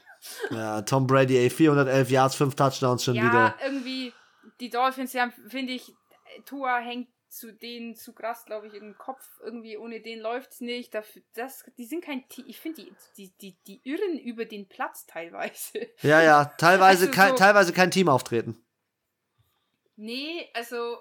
[0.52, 3.40] Ja, Tom Brady, ey, 411 Yards, 5 Touchdowns schon ja, wieder.
[3.40, 4.12] Ja, irgendwie,
[4.60, 5.96] die Dolphins, die haben, finde ich,
[6.46, 9.24] Tua hängt zu denen zu krass, glaube ich, im Kopf.
[9.44, 10.94] Irgendwie ohne den läuft es nicht.
[10.94, 12.46] Dafür, das, die sind kein Team.
[12.48, 15.88] Ich finde, die, die, die, die irren über den Platz teilweise.
[16.02, 18.66] Ja, ja, teilweise, also kein, so, teilweise kein Team auftreten.
[19.96, 20.98] Nee, also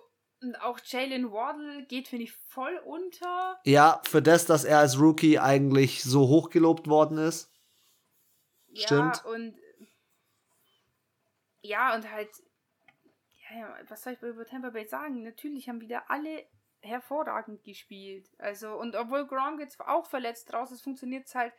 [0.60, 3.58] auch Jalen Waddle geht, finde ich, voll unter.
[3.64, 7.50] Ja, für das, dass er als Rookie eigentlich so hochgelobt worden ist.
[8.74, 9.22] Stimmt.
[9.24, 9.56] Ja, und
[11.62, 12.30] ja, und halt
[13.54, 15.22] ja, was soll ich über Tampa Bay sagen?
[15.22, 16.46] Natürlich haben wieder alle
[16.80, 18.30] hervorragend gespielt.
[18.38, 21.52] Also, und obwohl Gronk jetzt auch verletzt raus ist, funktioniert es halt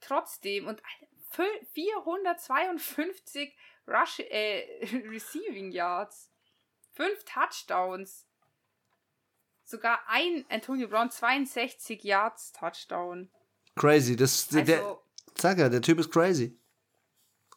[0.00, 0.66] trotzdem.
[0.66, 0.82] Und
[1.74, 3.56] 452
[3.86, 6.30] Rush, äh, Receiving Yards.
[6.92, 8.26] Fünf Touchdowns.
[9.64, 13.30] sogar ein Antonio Brown 62 Yards Touchdown.
[13.76, 14.16] Crazy.
[14.16, 14.98] Das, Also, der,
[15.36, 16.59] sag ja, der Typ ist crazy.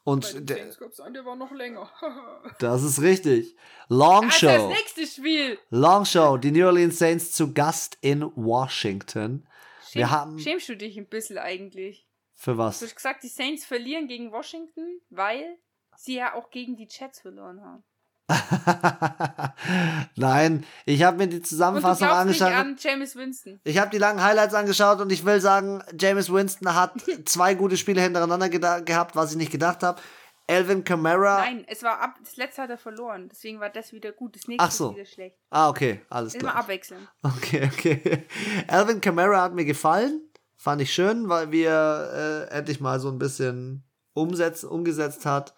[0.06, 1.89] Bei Und den gab's einen, der war noch länger.
[2.60, 3.56] das ist richtig.
[3.88, 4.68] Long Also das Show.
[4.70, 5.60] nächste Spiel.
[5.70, 6.38] Long Show.
[6.38, 9.47] Die New Orleans Saints zu Gast in Washington.
[9.89, 12.08] Schäm, Wir haben- Schämst du dich ein bisschen eigentlich?
[12.36, 12.82] Für Du was?
[12.82, 15.58] hast gesagt, die Saints verlieren gegen Washington, weil
[15.95, 17.84] sie ja auch gegen die Jets verloren haben.
[20.16, 22.66] Nein, ich habe mir die Und du Zusammenfassung glaubst nicht angeschaut.
[22.66, 23.60] an James Winston.
[23.64, 26.94] Ich habe die langen Highlights angeschaut und ich will sagen, James Winston hat
[27.26, 30.02] zwei gute Spiele hintereinander gehabt, was ich nicht gedacht habe.
[30.50, 31.38] Alvin Kamara.
[31.40, 33.30] Nein, es war ab, das letzte hat er verloren.
[33.32, 34.36] Deswegen war das wieder gut.
[34.36, 34.94] Das nächste Ach so.
[34.94, 35.38] wieder schlecht.
[35.50, 36.64] Ah, okay, alles Immer klar.
[36.64, 37.08] abwechseln.
[37.24, 38.26] Okay, okay.
[38.68, 40.22] Alvin Kamara hat mir gefallen.
[40.58, 45.54] Fand ich schön, weil wir äh, endlich mal so ein bisschen umsetz, umgesetzt hat.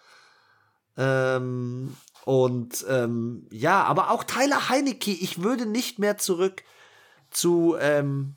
[0.96, 1.96] Ähm,
[2.26, 6.64] und ähm, ja, aber auch Tyler Heinecke, ich würde nicht mehr zurück
[7.30, 8.34] zu, ähm,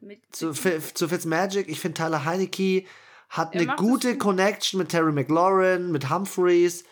[0.00, 1.68] Mit, zu, zu Fitzmagic.
[1.68, 2.84] Ich finde, Tyler Heinecke
[3.28, 4.18] hat eine gute gut.
[4.18, 6.82] Connection mit Terry McLaurin, mit Humphreys.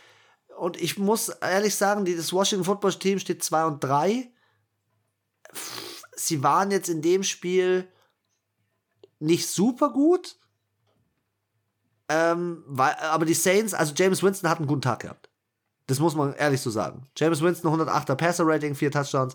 [0.56, 4.30] Und ich muss ehrlich sagen, das Washington Football Team steht 2 und 3.
[6.14, 7.88] Sie waren jetzt in dem Spiel
[9.18, 10.36] nicht super gut.
[12.08, 15.29] Ähm, weil, aber die Saints, also James Winston hat einen guten Tag gehabt.
[15.90, 17.08] Das muss man ehrlich so sagen.
[17.16, 19.34] James Winston 108er Passer Rating, vier Touchdowns.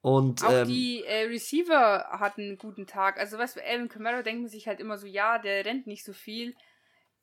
[0.00, 3.18] Und auch ähm, die äh, Receiver hatten einen guten Tag.
[3.18, 6.04] Also, weißt du, Alvin Kamara denkt man sich halt immer so, ja, der rennt nicht
[6.06, 6.56] so viel.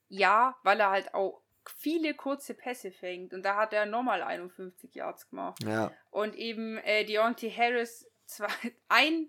[0.10, 3.34] Ja, weil er halt auch viele kurze Pässe fängt.
[3.34, 5.64] Und da hat er nochmal 51 Yards gemacht.
[5.64, 5.92] ja.
[6.12, 8.48] Und eben äh, Deontay Harris, zwei,
[8.90, 9.28] ein,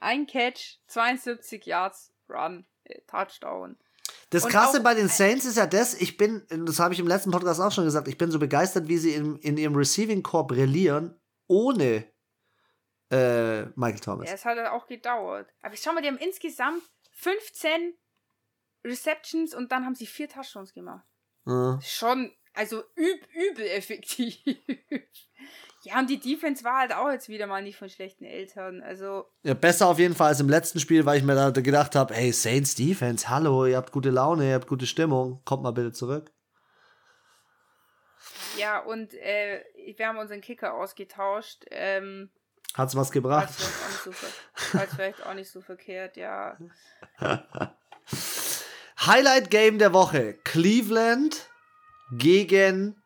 [0.00, 3.78] ein Catch, 72 Yards, Run, äh, Touchdown.
[4.30, 7.06] Das Und Krasse bei den Saints ist ja das, ich bin, das habe ich im
[7.06, 10.22] letzten Podcast auch schon gesagt, ich bin so begeistert, wie sie in, in ihrem Receiving
[10.22, 12.04] Core brillieren, ohne
[13.10, 14.28] äh, Michael Thomas.
[14.28, 15.52] Ja, es hat auch gedauert.
[15.62, 16.82] Aber schau mal, die haben insgesamt
[17.12, 17.94] 15
[18.84, 21.06] Receptions und dann haben sie vier Touchdowns gemacht.
[21.46, 21.78] Ja.
[21.82, 24.38] Schon, also üb, übel effektiv.
[25.86, 28.82] Ja, und die Defense war halt auch jetzt wieder mal nicht von schlechten Eltern.
[28.82, 31.94] Also, Ja, besser auf jeden Fall als im letzten Spiel, weil ich mir da gedacht
[31.94, 35.70] habe, hey, Saints Defense, hallo, ihr habt gute Laune, ihr habt gute Stimmung, kommt mal
[35.70, 36.32] bitte zurück.
[38.58, 39.62] ja, und äh,
[39.96, 41.64] wir haben unseren Kicker ausgetauscht.
[41.70, 42.30] Ähm,
[42.74, 43.54] Hat's was gebracht?
[44.72, 46.58] war vielleicht auch nicht so verkehrt, ja.
[49.06, 51.48] Highlight Game der Woche: Cleveland
[52.10, 53.00] gegen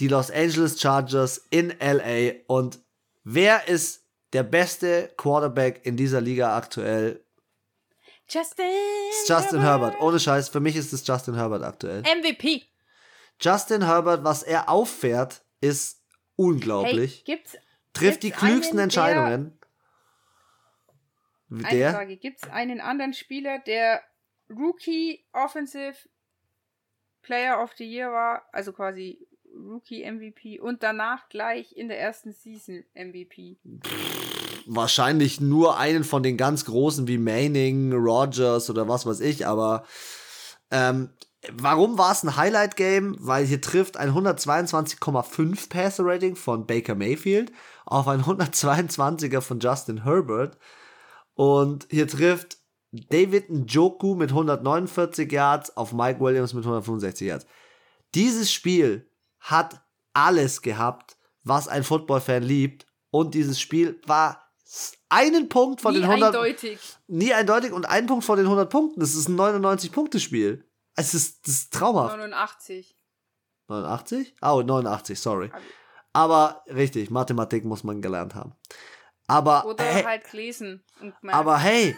[0.00, 2.32] die Los Angeles Chargers in LA.
[2.46, 2.80] Und
[3.24, 7.24] wer ist der beste Quarterback in dieser Liga aktuell?
[8.28, 8.64] Justin,
[9.26, 10.00] Justin Herbert.
[10.00, 12.02] Ohne Scheiß, für mich ist es Justin Herbert aktuell.
[12.02, 12.64] MVP.
[13.40, 16.02] Justin Herbert, was er auffährt, ist
[16.36, 17.24] Hey, unglaublich.
[17.24, 17.56] gibt's
[17.92, 19.58] Trifft die gibt's klügsten einen, Entscheidungen.
[21.50, 21.92] Eine Der?
[21.92, 24.02] Frage: Gibt es einen anderen Spieler, der
[24.48, 25.96] Rookie Offensive
[27.20, 32.32] Player of the Year war, also quasi Rookie MVP und danach gleich in der ersten
[32.32, 33.58] Season MVP?
[34.66, 39.84] wahrscheinlich nur einen von den ganz großen wie Manning, Rogers oder was weiß ich, aber
[40.70, 41.10] ähm,
[41.52, 43.16] warum war es ein Highlight-Game?
[43.18, 47.52] Weil hier trifft ein 122,5 Passer-Rating von Baker Mayfield
[47.84, 50.56] auf ein 122er von Justin Herbert
[51.34, 52.58] und hier trifft
[52.92, 57.46] David Njoku mit 149 Yards auf Mike Williams mit 165 Yards.
[58.14, 59.08] Dieses Spiel
[59.42, 59.84] hat
[60.14, 64.50] alles gehabt, was ein Football-Fan liebt und dieses Spiel war
[65.08, 66.78] einen Punkt von Nie den 100 eindeutig.
[67.06, 69.00] nie eindeutig und ein Punkt von den 100 Punkten.
[69.00, 70.66] Das ist ein 99-Punkte-Spiel.
[70.96, 72.16] Es ist, das ist traumhaft.
[72.16, 72.96] 89.
[73.68, 74.34] 89?
[74.42, 75.50] Oh, 89, sorry.
[76.14, 78.54] Aber- richtig, Mathematik muss man gelernt haben.
[79.26, 80.24] Aber, Oder hey, halt
[81.20, 81.38] gemerkt.
[81.38, 81.96] aber hey,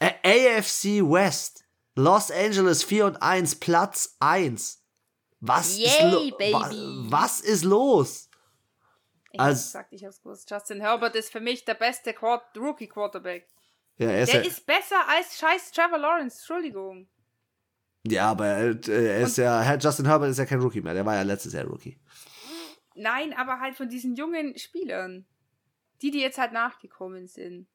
[0.00, 1.64] AFC West,
[1.94, 4.79] Los Angeles 4 und 1, Platz 1.
[5.40, 6.52] Was, ist, Yay, lo baby.
[6.52, 6.70] wa
[7.18, 8.28] was ist los?
[9.32, 10.50] ich hab's als- gesagt, ich hab's gewusst.
[10.50, 13.48] Justin Herbert ist für mich der beste Quart Rookie Quarterback.
[13.96, 17.08] Ja, er ist Der ja, ist besser als scheiß Trevor Lawrence, Entschuldigung.
[18.06, 20.94] ja aber äh, er ist ja, Herr Justin Herbert ist ja kein Rookie mehr.
[20.94, 21.98] Der war ja letztes Jahr Rookie.
[22.94, 25.26] Nein, aber halt von diesen jungen Spielern.
[26.02, 27.68] Die, die jetzt halt nachgekommen sind.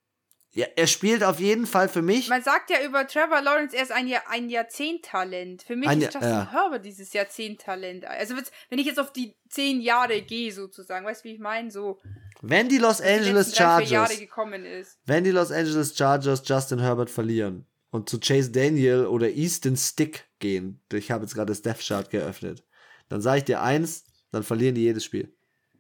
[0.56, 2.30] Ja, er spielt auf jeden Fall für mich.
[2.30, 5.64] Man sagt ja über Trevor Lawrence, er ist ein, Jahr, ein Jahrzehnttalent.
[5.64, 6.50] Für mich Ein ist Justin ja.
[6.50, 8.06] Herbert dieses Jahrzehnttalent.
[8.06, 8.36] Also
[8.70, 11.70] wenn ich jetzt auf die zehn Jahre gehe sozusagen, weißt du, wie ich meine?
[11.72, 12.00] So,
[12.42, 14.98] Wenn die Los die Angeles drei, vier Jahre Chargers, gekommen ist.
[15.06, 20.24] wenn die Los Angeles Chargers Justin Herbert verlieren und zu Chase Daniel oder Easton Stick
[20.40, 22.64] gehen, ich habe jetzt gerade das Death Chart geöffnet,
[23.10, 25.36] dann sage ich dir eins, dann verlieren die jedes Spiel.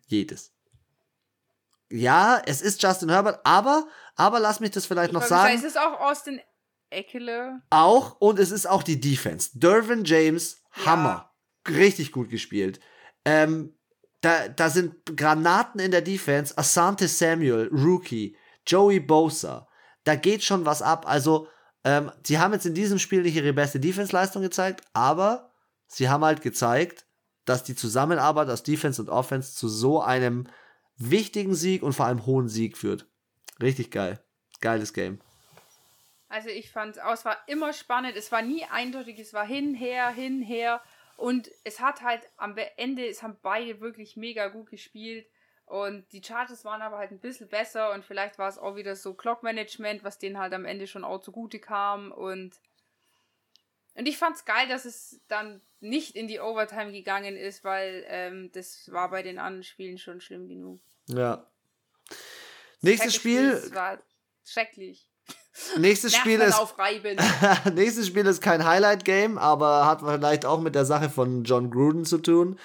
[0.07, 0.51] Jedes.
[1.95, 5.55] Ja, es ist Justin Herbert, aber, aber lass mich das vielleicht noch Aber sagen.
[5.55, 6.41] Es ist auch Austin
[6.89, 7.61] Eckler.
[7.69, 9.51] Auch und es ist auch die Defense.
[9.53, 10.85] Dervin James, Ja.
[10.85, 11.31] Hammer.
[11.67, 12.79] Richtig gut gespielt.
[13.25, 13.75] Ähm,
[14.21, 16.57] da, da sind Granaten in der Defense.
[16.57, 18.37] Asante Samuel, Rookie.
[18.67, 19.67] Joey Bosa.
[20.03, 21.07] Da geht schon was ab.
[21.07, 21.47] Also,
[21.83, 25.51] ähm, sie haben jetzt in diesem Spiel nicht ihre beste Defense-Leistung gezeigt, aber
[25.87, 27.05] sie haben halt gezeigt,
[27.45, 30.47] dass die Zusammenarbeit aus Defense und Offense zu so einem
[30.97, 33.07] wichtigen Sieg und vor allem hohen Sieg führt.
[33.61, 34.23] Richtig geil.
[34.61, 35.19] Geiles Game.
[36.27, 38.15] Also ich fand es war immer spannend.
[38.15, 39.19] Es war nie eindeutig.
[39.19, 40.81] Es war hin, her, hin, her.
[41.17, 45.25] Und es hat halt am Ende, es haben beide wirklich mega gut gespielt.
[45.65, 48.95] Und die Chargers waren aber halt ein bisschen besser und vielleicht war es auch wieder
[48.95, 52.11] so Clock-Management, was denen halt am Ende schon auch zugute kam.
[52.11, 52.59] Und,
[53.95, 58.51] und ich fand's geil, dass es dann nicht in die Overtime gegangen ist, weil ähm,
[58.53, 60.79] das war bei den anderen Spielen schon schlimm genug.
[61.07, 61.45] Ja.
[62.81, 63.99] Nächstes Spiel, Das war
[64.45, 65.09] schrecklich.
[65.77, 66.59] nächstes Spiel ist
[67.73, 71.71] nächstes Spiel ist kein Highlight Game, aber hat vielleicht auch mit der Sache von John
[71.71, 72.59] Gruden zu tun.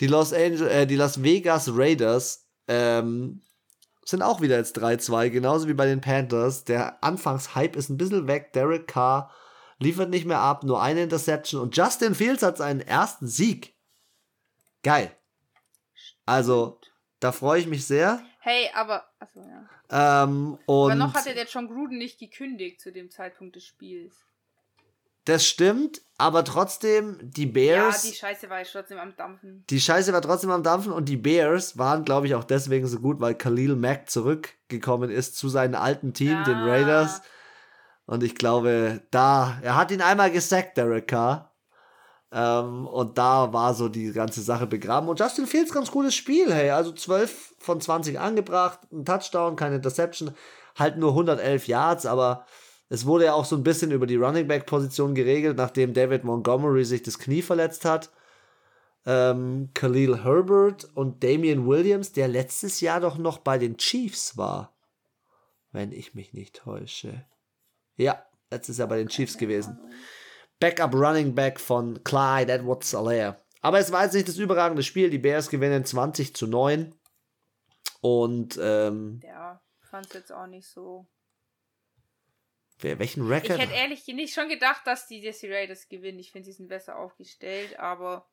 [0.00, 3.42] Die Los Angeles, äh, die Las Vegas Raiders ähm,
[4.04, 6.64] sind auch wieder jetzt 3-2, genauso wie bei den Panthers.
[6.64, 8.52] Der Anfangshype ist ein bisschen weg.
[8.52, 9.30] Derek Carr
[9.80, 13.74] liefert nicht mehr ab, nur eine Interception und Justin Fields hat seinen ersten Sieg.
[14.82, 15.10] Geil.
[16.26, 16.80] Also,
[17.18, 18.22] da freue ich mich sehr.
[18.38, 19.04] Hey, aber.
[19.18, 20.24] Achso, ja.
[20.24, 24.14] Ähm, und Aber noch hatte der John Gruden nicht gekündigt zu dem Zeitpunkt des Spiels.
[25.26, 28.02] das stimmt, aber trotzdem, die Ja, Bears.
[28.02, 29.64] die Scheiße war trotzdem am Dampfen.
[29.68, 33.00] Die Scheiße war trotzdem am Dampfen und die Bears waren, glaube ich, auch deswegen so
[33.00, 36.64] gut, weil Khalil Mack zurückgekommen ist zu seinem alten Team, den Ah.
[36.66, 37.22] Raiders.
[38.10, 41.52] Und ich glaube, da, er hat ihn einmal gesackt, Derek Carr.
[42.32, 45.08] Ähm, und da war so die ganze Sache begraben.
[45.08, 46.70] Und Justin Fields, ganz cooles Spiel, hey.
[46.70, 50.32] Also 12 von 20 angebracht, ein Touchdown, keine Interception,
[50.76, 52.46] halt nur 111 Yards, aber
[52.88, 56.24] es wurde ja auch so ein bisschen über die Running Back Position geregelt, nachdem David
[56.24, 58.10] Montgomery sich das Knie verletzt hat
[59.06, 64.74] ähm, Khalil Herbert und Damian Williams, der letztes Jahr doch noch bei den Chiefs war.
[65.72, 67.24] Wenn ich mich nicht täusche.
[68.02, 69.78] Ja, letztes Jahr bei den Chiefs gewesen.
[70.58, 73.40] Backup Running Back von Clyde Edwards Alaire.
[73.62, 75.10] Aber es war jetzt nicht das überragende Spiel.
[75.10, 76.94] Die Bears gewinnen 20 zu 9.
[78.00, 81.06] Und ähm, Ja, fand's jetzt auch nicht so.
[82.78, 83.58] wer, welchen Ich Record?
[83.58, 86.18] hätte ehrlich nicht schon gedacht, dass die Jesse Raiders gewinnen.
[86.18, 88.26] Ich finde, sie sind besser aufgestellt, aber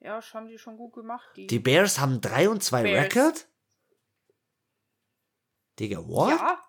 [0.00, 1.28] ja, das haben die schon gut gemacht.
[1.36, 3.04] Die, Die Bears haben 3 und 2 Bears.
[3.16, 3.48] Record?
[5.80, 6.30] Digga, what?
[6.30, 6.62] Ja.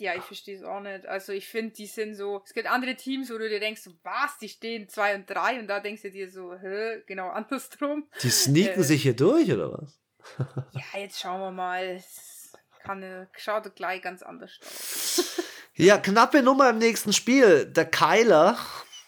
[0.00, 1.06] Ja, ich verstehe es auch nicht.
[1.06, 2.42] Also ich finde, die sind so.
[2.44, 5.66] Es gibt andere Teams, wo du dir denkst, was, die stehen 2 und 3 und
[5.68, 8.08] da denkst du dir so, hä, genau andersrum.
[8.22, 8.84] Die sneaken Äh.
[8.84, 9.98] sich hier durch, oder was?
[10.72, 11.84] Ja, jetzt schauen wir mal.
[11.84, 15.42] Es kann, schaut gleich ganz anders aus.
[15.74, 17.64] Ja, knappe Nummer im nächsten Spiel.
[17.64, 18.58] Der Kyler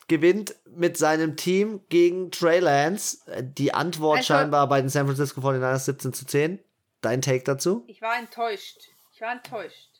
[0.09, 3.19] gewinnt mit seinem Team gegen Trey Lance.
[3.43, 6.61] Die Antwort Also- scheinbar bei den San Francisco 49ers 17 zu 10.
[7.03, 7.85] Dein Take dazu?
[7.89, 8.79] Ich war enttäuscht.
[9.13, 9.91] Ich war enttäuscht.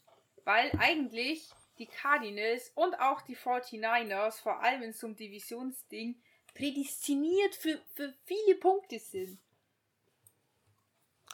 [0.45, 6.21] Weil eigentlich die Cardinals und auch die 49ers, vor allem in so einem Divisionsding,
[6.55, 9.39] prädestiniert für, für viele Punkte sind.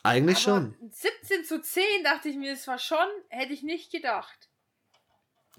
[0.03, 0.91] Eigentlich Aber schon.
[0.93, 4.49] 17 zu 10 dachte ich mir, es war schon, hätte ich nicht gedacht.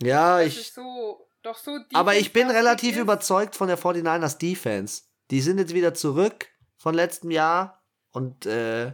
[0.02, 0.72] Ja, dass ich.
[0.72, 3.02] so, doch so Aber ich bin relativ ist.
[3.02, 5.04] überzeugt von der 49ers Defense.
[5.30, 6.48] Die sind jetzt wieder zurück
[6.78, 8.94] von letztem Jahr und äh,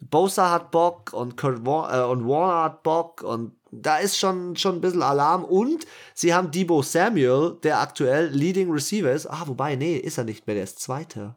[0.00, 4.56] Bosa hat Bock und Kurt War äh, und Warner hat Bock und da ist schon,
[4.56, 9.26] schon ein bisschen Alarm und sie haben Debo Samuel, der aktuell Leading Receiver ist.
[9.26, 11.36] Ah, wobei, nee, ist er nicht mehr, der ist Zweiter.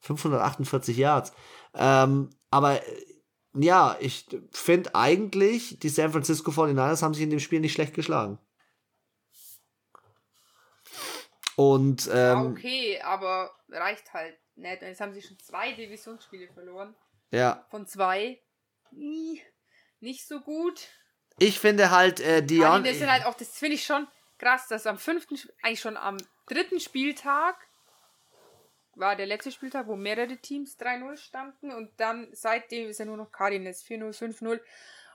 [0.00, 1.32] 548 Yards.
[1.74, 3.06] Ähm, aber äh,
[3.54, 7.94] ja, ich finde eigentlich, die San Francisco 49ers haben sich in dem Spiel nicht schlecht
[7.94, 8.38] geschlagen.
[11.56, 14.82] Und Ja, ähm, okay, aber reicht halt nicht.
[14.82, 16.94] Und jetzt haben sie schon zwei Divisionsspiele verloren.
[17.30, 18.40] Ja, Von zwei.
[18.90, 20.88] Nicht so gut.
[21.38, 22.84] ich finde halt, äh, Dion.
[22.84, 24.06] Sind halt auch, das finde ich schon
[24.38, 26.16] krass, dass am fünften, eigentlich schon am
[26.46, 27.56] dritten Spieltag
[28.96, 33.16] war der letzte Spieltag, wo mehrere Teams 3-0 standen und dann seitdem ist ja nur
[33.16, 34.60] noch Cardinals 4-0, 5-0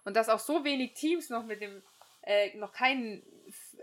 [0.03, 1.82] und dass auch so wenig Teams noch mit dem,
[2.24, 3.24] äh, noch kein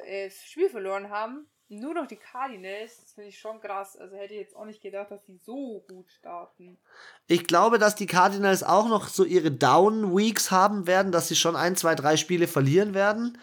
[0.05, 3.97] äh, Spiel verloren haben, nur noch die Cardinals, das finde ich schon krass.
[3.97, 6.79] Also hätte ich jetzt auch nicht gedacht, dass die so gut starten.
[7.27, 11.57] Ich glaube, dass die Cardinals auch noch so ihre Down-Weeks haben werden, dass sie schon
[11.57, 13.39] ein, zwei, drei Spiele verlieren werden.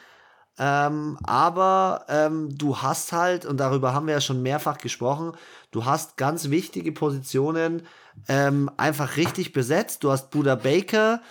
[0.59, 5.33] Ähm, aber ähm, du hast halt, und darüber haben wir ja schon mehrfach gesprochen,
[5.71, 7.87] du hast ganz wichtige Positionen
[8.27, 10.03] ähm, einfach richtig besetzt.
[10.03, 11.21] Du hast Buda Baker,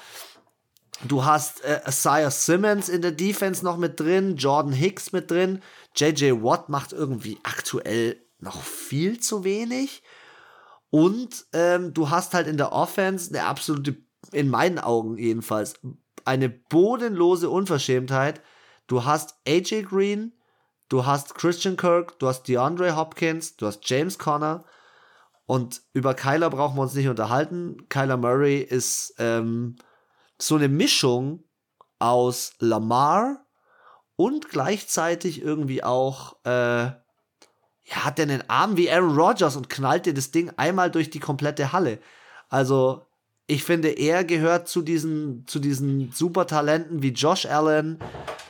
[1.04, 5.62] du hast äh, Isaiah Simmons in der Defense noch mit drin, Jordan Hicks mit drin,
[5.96, 10.02] JJ Watt macht irgendwie aktuell noch viel zu wenig.
[10.90, 13.96] Und ähm, du hast halt in der Offense eine absolute,
[14.30, 15.74] in meinen Augen jedenfalls,
[16.24, 18.42] eine bodenlose Unverschämtheit.
[18.86, 20.32] Du hast AJ Green,
[20.88, 24.64] du hast Christian Kirk, du hast DeAndre Hopkins, du hast James Conner.
[25.46, 27.88] Und über Kyler brauchen wir uns nicht unterhalten.
[27.88, 29.76] Kyler Murray ist ähm,
[30.46, 31.44] so eine Mischung
[31.98, 33.46] aus Lamar
[34.16, 36.90] und gleichzeitig irgendwie auch äh,
[37.84, 41.10] ja, hat er einen Arm wie Aaron Rodgers und knallt dir das Ding einmal durch
[41.10, 41.98] die komplette Halle.
[42.48, 43.06] Also,
[43.46, 47.98] ich finde, er gehört zu diesen, zu diesen Supertalenten wie Josh Allen,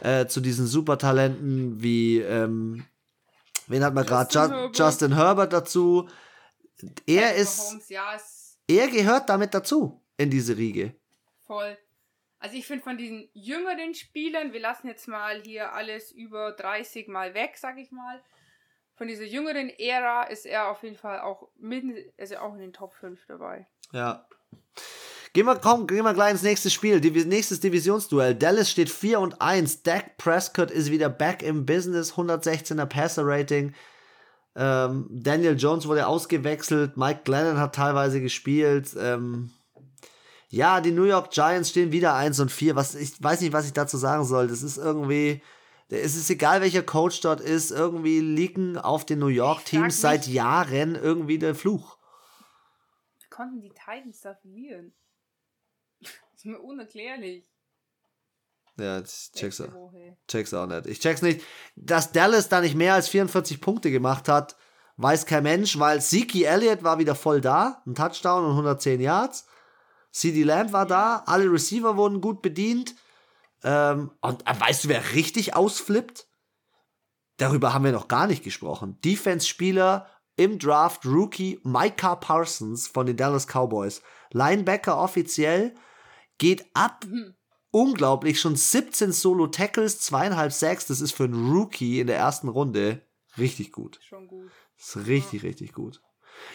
[0.01, 2.85] äh, zu diesen Supertalenten wie, ähm,
[3.69, 4.33] wen hat man gerade?
[4.33, 6.09] Ju Justin Herbert dazu.
[7.07, 8.17] Er ist, Holmes, ja,
[8.69, 10.95] er gehört damit dazu in diese Riege.
[11.47, 11.77] Voll.
[12.39, 17.09] Also ich finde von diesen jüngeren Spielern, wir lassen jetzt mal hier alles über 30
[17.09, 18.23] mal weg, sag ich mal
[19.03, 22.73] von dieser jüngeren Ära ist er auf jeden Fall auch mitten, also auch in den
[22.73, 23.67] Top 5 dabei.
[23.93, 24.27] Ja.
[25.33, 27.01] Gehen wir, komm, gehen wir gleich ins nächste Spiel.
[27.01, 28.35] Divi nächstes Divisionsduell.
[28.35, 29.83] Dallas steht 4 und 1.
[29.83, 32.13] Dak Prescott ist wieder back im Business.
[32.13, 33.75] 116er Passer-Rating.
[34.55, 36.97] Ähm, Daniel Jones wurde ausgewechselt.
[36.97, 38.95] Mike Glennon hat teilweise gespielt.
[38.97, 39.51] Ähm,
[40.53, 42.77] ja, die New York Giants stehen wieder 1 und 4.
[42.77, 44.49] Was, ich weiß nicht, was ich dazu sagen soll.
[44.49, 45.43] Das ist irgendwie
[46.01, 50.95] es ist egal, welcher Coach dort ist, irgendwie liegen auf den New York-Teams seit Jahren
[50.95, 51.99] irgendwie der Fluch.
[53.21, 54.95] Wie konnten die Titans da verlieren?
[56.01, 57.47] Das ist mir unerklärlich.
[58.79, 59.93] Ja, ich check's, auch,
[60.27, 60.87] check's auch nicht.
[60.87, 61.45] Ich check's nicht.
[61.77, 64.57] Dass Dallas da nicht mehr als 44 Punkte gemacht hat,
[64.97, 69.47] weiß kein Mensch, weil Zeke Elliott war wieder voll da, ein Touchdown und 110 Yards.
[70.13, 72.95] CD Lamb war da, alle Receiver wurden gut bedient.
[73.65, 76.27] Ähm, und äh, weißt du, wer richtig ausflippt?
[77.39, 79.01] Darüber haben wir noch gar nicht gesprochen.
[79.05, 80.07] Defense-Spieler
[80.37, 84.03] im Draft Rookie Micah Parsons von den Dallas Cowboys.
[84.31, 85.75] Linebacker offiziell
[86.39, 87.05] geht ab.
[87.07, 87.35] Mhm.
[87.71, 90.87] Unglaublich, schon 17 Solo-Tackles, zweieinhalb Sacks.
[90.87, 93.01] Das ist für einen Rookie in der ersten Runde
[93.39, 93.99] richtig gut.
[94.03, 94.51] Schon gut.
[94.77, 95.49] Das ist richtig, ja.
[95.49, 96.03] richtig gut.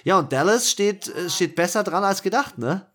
[0.04, 2.92] Ja, und Dallas steht, äh, steht besser dran als gedacht, ne?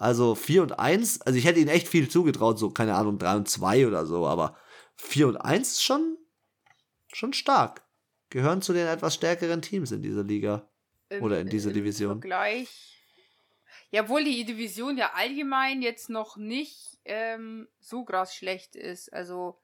[0.00, 3.36] Also 4 und 1, also ich hätte ihnen echt viel zugetraut, so, keine Ahnung, 3
[3.36, 4.56] und 2 oder so, aber
[4.96, 6.16] 4 und 1 ist schon,
[7.12, 7.82] schon stark.
[8.30, 10.66] Gehören zu den etwas stärkeren Teams in dieser Liga.
[11.10, 12.22] Im, oder in dieser Division.
[12.22, 12.98] Vergleich.
[13.90, 19.12] Ja, obwohl die Division ja allgemein jetzt noch nicht ähm, so krass schlecht ist.
[19.12, 19.60] Also.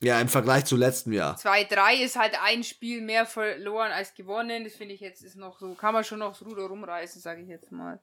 [0.00, 1.38] Ja, im Vergleich zu letztem Jahr.
[1.38, 4.64] 2-3 ist halt ein Spiel mehr verloren als gewonnen.
[4.64, 5.72] Das finde ich jetzt ist noch so.
[5.72, 8.02] Kann man schon noch das Ruder rumreißen, sage ich jetzt mal.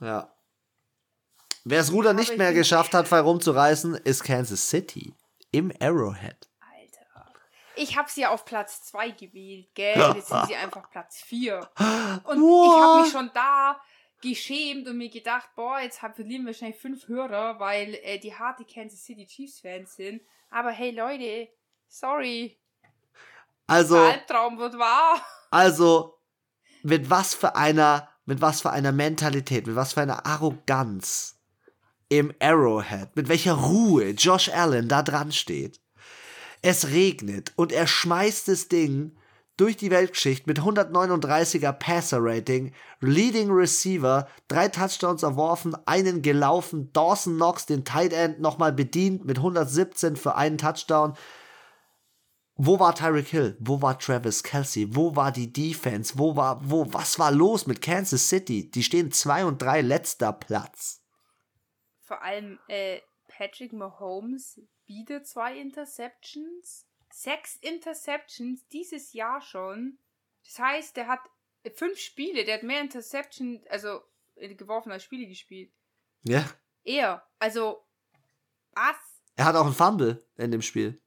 [0.00, 0.32] Ja.
[1.64, 5.14] Wer das Ruder nicht mehr geschafft hat, frei rumzureißen, ist Kansas City
[5.50, 6.48] im Arrowhead.
[6.60, 7.32] Alter.
[7.74, 10.14] Ich habe sie ja auf Platz 2 gewählt, gell?
[10.14, 11.58] Jetzt sind sie einfach Platz 4.
[12.24, 12.66] Und What?
[12.66, 13.80] ich habe mich schon da
[14.20, 18.64] geschämt und mir gedacht, boah, jetzt verlieren wir wahrscheinlich fünf Hörer, weil äh, die harte
[18.64, 20.22] Kansas City Chiefs Fans sind.
[20.50, 21.48] Aber hey Leute,
[21.88, 22.58] sorry.
[23.66, 23.96] Also.
[23.96, 25.20] Der Albtraum wird wahr.
[25.50, 26.18] Also,
[26.82, 31.36] mit was für einer mit was für einer Mentalität, mit was für einer Arroganz
[32.08, 35.80] im Arrowhead, mit welcher Ruhe Josh Allen da dran steht.
[36.62, 39.16] Es regnet und er schmeißt das Ding
[39.56, 47.36] durch die Weltschicht mit 139er Passer Rating, Leading Receiver, drei Touchdowns erworfen, einen gelaufen, Dawson
[47.36, 51.14] Knox den Tight End nochmal bedient mit 117 für einen Touchdown.
[52.58, 53.56] Wo war Tyreek Hill?
[53.60, 54.94] Wo war Travis Kelsey?
[54.96, 56.18] Wo war die Defense?
[56.18, 58.70] Wo war, wo, was war los mit Kansas City?
[58.70, 61.02] Die stehen 2 und 3 letzter Platz.
[62.00, 66.86] Vor allem äh, Patrick Mahomes wieder zwei Interceptions.
[67.12, 69.98] Sechs Interceptions dieses Jahr schon.
[70.44, 71.20] Das heißt, der hat
[71.74, 74.00] fünf Spiele, der hat mehr Interceptions, also
[74.36, 75.72] äh, geworfen als Spiele gespielt.
[76.22, 76.48] Ja.
[76.84, 77.26] Er.
[77.38, 77.84] Also,
[78.72, 78.96] was?
[79.34, 81.02] Er hat auch einen Fumble in dem Spiel.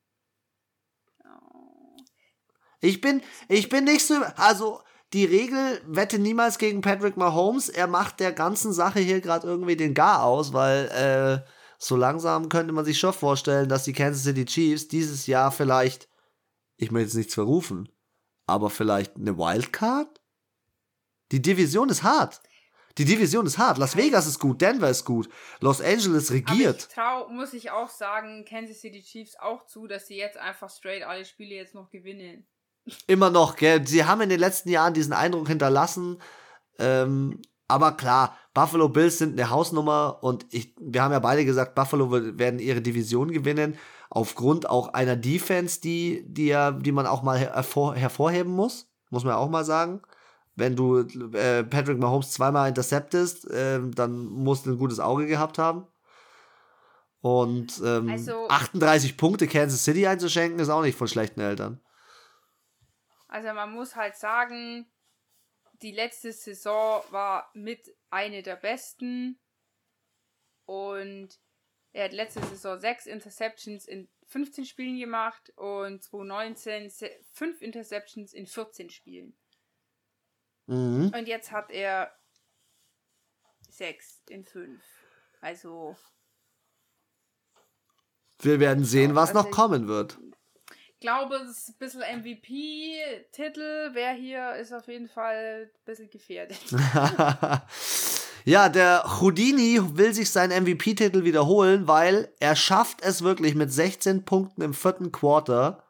[2.81, 4.81] Ich bin, ich bin nicht so, also
[5.13, 7.67] die Regel wette niemals gegen Patrick Mahomes.
[7.69, 12.49] Er macht der ganzen Sache hier gerade irgendwie den Gar aus, weil äh, so langsam
[12.49, 16.07] könnte man sich schon vorstellen, dass die Kansas City Chiefs dieses Jahr vielleicht,
[16.77, 17.89] ich möchte jetzt nichts verrufen,
[18.45, 20.21] aber vielleicht eine Wildcard?
[21.31, 22.41] Die Division ist hart.
[22.97, 23.77] Die Division ist hart.
[23.77, 25.29] Las Vegas ist gut, Denver ist gut,
[25.61, 26.67] Los Angeles regiert.
[26.67, 30.37] Aber ich trau, muss ich auch sagen, Kansas City Chiefs auch zu, dass sie jetzt
[30.37, 32.45] einfach straight alle Spiele jetzt noch gewinnen.
[33.07, 33.85] Immer noch, gell?
[33.87, 36.17] Sie haben in den letzten Jahren diesen Eindruck hinterlassen.
[36.77, 41.75] Ähm, aber klar, Buffalo Bills sind eine Hausnummer und ich, wir haben ja beide gesagt,
[41.75, 43.77] Buffalo werden ihre Division gewinnen,
[44.09, 49.23] aufgrund auch einer Defense, die, die, ja, die man auch mal hervor, hervorheben muss, muss
[49.23, 50.01] man auch mal sagen.
[50.55, 55.57] Wenn du äh, Patrick Mahomes zweimal interceptest, äh, dann musst du ein gutes Auge gehabt
[55.57, 55.85] haben.
[57.21, 61.79] Und ähm, also, 38 Punkte Kansas City einzuschenken, ist auch nicht von schlechten Eltern.
[63.29, 64.91] Also man muss halt sagen,
[65.81, 69.39] die letzte Saison war mit eine der besten.
[70.65, 71.39] Und
[71.93, 76.91] er hat letzte Saison sechs Interceptions in 15 Spielen gemacht und 2019
[77.31, 79.37] fünf Interceptions in 14 Spielen.
[80.65, 81.11] Mhm.
[81.15, 82.11] Und jetzt hat er
[83.69, 84.83] sechs in fünf.
[85.39, 85.95] Also.
[88.39, 90.19] Wir werden sehen, was also noch kommen wird
[90.99, 93.89] glaube, es ist ein bisschen MVP-Titel.
[93.93, 96.57] Wer hier ist auf jeden Fall ein bisschen gefährdet.
[98.45, 104.25] ja, der Houdini will sich seinen MVP-Titel wiederholen, weil er schafft es wirklich mit 16
[104.25, 105.83] Punkten im vierten Quarter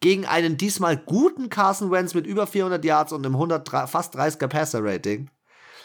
[0.00, 4.48] gegen einen diesmal guten Carson Wentz mit über 400 Yards und einem 100, fast 30er
[4.48, 5.30] Passer-Rating.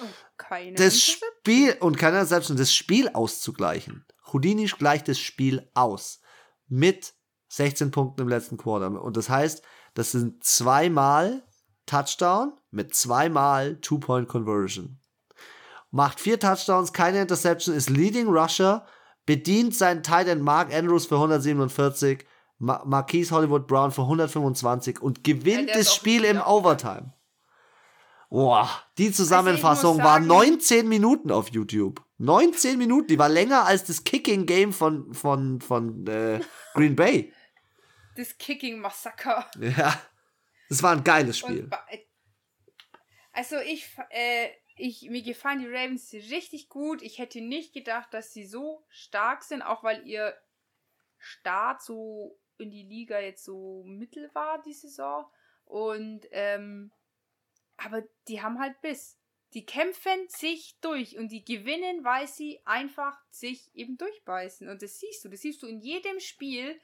[0.02, 0.06] Oh,
[0.38, 4.06] keine das Spiel und keine Interception, das Spiel auszugleichen.
[4.34, 6.20] Houdini gleicht das Spiel aus
[6.68, 7.14] mit
[7.50, 9.02] 16 Punkten im letzten Quarter.
[9.02, 11.44] Und das heißt, das sind zweimal
[11.86, 15.00] Touchdown mit zweimal Two-Point-Conversion.
[15.92, 18.86] Macht vier Touchdowns, keine Interception, ist Leading Rusher,
[19.26, 22.26] bedient seinen Tight End Mark Andrews für 147,
[22.60, 27.14] Ma Marquise Hollywood Brown für 125 und gewinnt ja, das Spiel im Overtime.
[28.30, 32.04] Boah, die Zusammenfassung also war 19 Minuten auf YouTube.
[32.18, 36.42] 19 Minuten, die war länger als das Kicking Game von, von, von äh,
[36.74, 37.32] Green Bay
[38.18, 39.50] das Kicking Massaker.
[39.60, 40.02] Ja.
[40.70, 41.70] Das war ein geiles Spiel.
[43.32, 47.02] Also ich, äh, ich, mir gefallen die Ravens richtig gut.
[47.02, 50.36] Ich hätte nicht gedacht, dass sie so stark sind, auch weil ihr
[51.18, 55.26] Start so in die Liga jetzt so mittel war, die Saison.
[55.66, 56.92] Und, ähm,
[57.78, 59.18] aber die haben halt Biss.
[59.54, 64.68] Die kämpfen sich durch und die gewinnen, weil sie einfach sich eben durchbeißen.
[64.68, 65.30] Und das siehst du.
[65.30, 66.80] Das siehst du in jedem Spiel.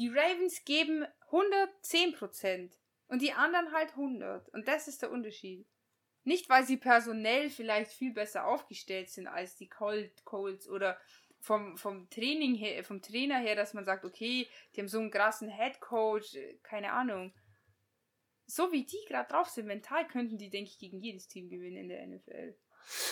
[0.00, 2.70] Die Ravens geben 110%
[3.08, 4.48] und die anderen halt 100.
[4.48, 5.66] Und das ist der Unterschied.
[6.24, 10.96] Nicht, weil sie personell vielleicht viel besser aufgestellt sind als die Cold Colts oder
[11.38, 15.10] vom, vom Training her, vom Trainer her, dass man sagt, okay, die haben so einen
[15.10, 17.34] krassen Head Coach, äh, keine Ahnung.
[18.46, 21.76] So wie die gerade drauf sind, mental könnten die, denke ich, gegen jedes Team gewinnen
[21.76, 22.54] in der NFL.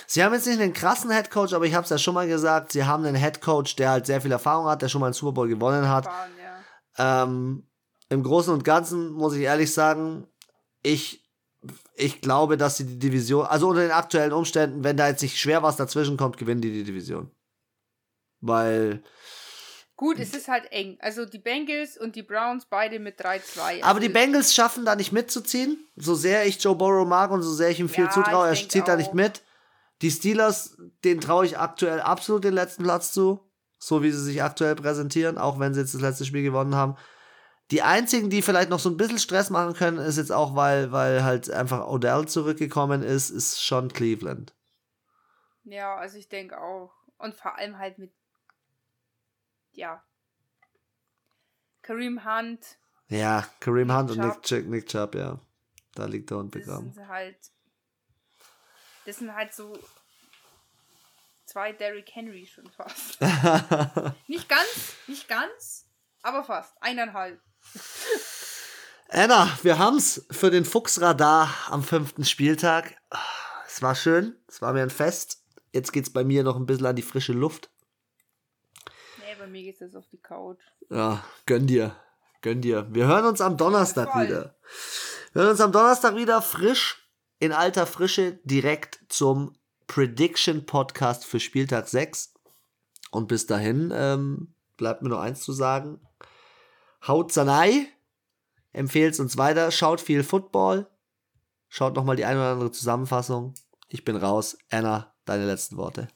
[0.07, 2.26] Sie haben jetzt nicht einen krassen Head Coach, aber ich habe es ja schon mal
[2.26, 5.09] gesagt, sie haben einen Head Coach, der halt sehr viel Erfahrung hat, der schon mal
[5.09, 6.05] einen Super Bowl gewonnen hat.
[6.07, 6.38] Fahren, ja.
[6.99, 7.64] Ähm,
[8.09, 10.26] Im Großen und Ganzen muss ich ehrlich sagen,
[10.82, 11.24] ich,
[11.94, 15.38] ich glaube, dass sie die Division, also unter den aktuellen Umständen, wenn da jetzt nicht
[15.38, 17.30] schwer was dazwischen kommt, gewinnen die die Division.
[18.40, 19.03] Weil.
[19.96, 20.96] Gut, es ist halt eng.
[21.01, 23.59] Also die Bengals und die Browns beide mit 3-2.
[23.59, 25.76] Also aber die Bengals schaffen da nicht mitzuziehen.
[25.96, 28.55] So sehr ich Joe Burrow mag und so sehr ich ihm viel ja, zutraue, er
[28.55, 28.86] zieht auch.
[28.86, 29.42] da nicht mit.
[30.01, 33.47] Die Steelers, denen traue ich aktuell absolut den letzten Platz zu
[33.78, 36.96] so wie sie sich aktuell präsentieren, auch wenn sie jetzt das letzte Spiel gewonnen haben.
[37.70, 40.90] Die einzigen, die vielleicht noch so ein bisschen Stress machen können, ist jetzt auch, weil,
[40.90, 44.54] weil halt einfach Odell zurückgekommen ist, ist schon Cleveland.
[45.64, 46.92] Ja, also ich denke auch.
[47.18, 48.12] Und vor allem halt mit,
[49.72, 50.02] ja,
[51.82, 52.78] Kareem Hunt.
[53.08, 55.38] Ja, Kareem Hunt und Nick, Ch Nick Chubb, ja.
[55.94, 56.86] Da liegt der Hund begraben.
[56.86, 57.38] Das sind halt,
[59.04, 59.78] das sind halt so
[61.49, 63.20] zwei Derrick Henry schon fast.
[64.28, 65.86] nicht ganz, nicht ganz,
[66.22, 66.74] aber fast.
[66.80, 67.40] Eineinhalb.
[69.09, 72.94] Anna, wir haben's für den Fuchsradar am fünften Spieltag.
[73.66, 75.42] Es war schön, es war mir ein Fest.
[75.72, 77.70] Jetzt geht's bei mir noch ein bisschen an die frische Luft.
[79.18, 80.61] Nee, bei mir geht's jetzt auf die Couch.
[80.90, 81.96] Ja, gönn dir.
[82.42, 82.86] Gönn dir.
[82.90, 84.55] Wir hören uns am Donnerstag wieder.
[85.32, 89.59] Wir hören uns am Donnerstag wieder frisch, in alter Frische, direkt zum
[89.89, 92.34] Prediction Podcast für Spieltag 6.
[93.11, 95.99] Und bis dahin ähm, bleibt mir nur eins zu sagen.
[97.07, 97.89] Haut Sanai,
[98.72, 100.86] empfehlt uns weiter, schaut viel Football,
[101.68, 103.55] schaut nochmal die eine oder andere Zusammenfassung.
[103.89, 104.59] Ich bin raus.
[104.70, 106.09] Anna, deine letzten Worte.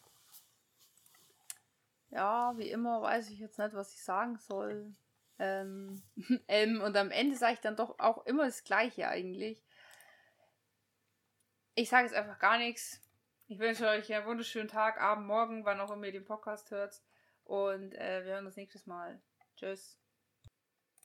[2.11, 4.95] Ja, wie immer weiß ich jetzt nicht, was ich sagen soll.
[5.39, 6.03] Ähm,
[6.47, 9.65] ähm, und am Ende sage ich dann doch auch immer das Gleiche eigentlich.
[11.75, 13.01] Ich sage jetzt einfach gar nichts
[13.53, 17.03] Ich wünsche euch einen wunderschönen Tag, Abend, Morgen, wann auch immer ihr den Podcast hört.
[17.45, 19.21] Und äh, wir hören uns nächstes Mal.
[19.57, 20.02] Tschüss.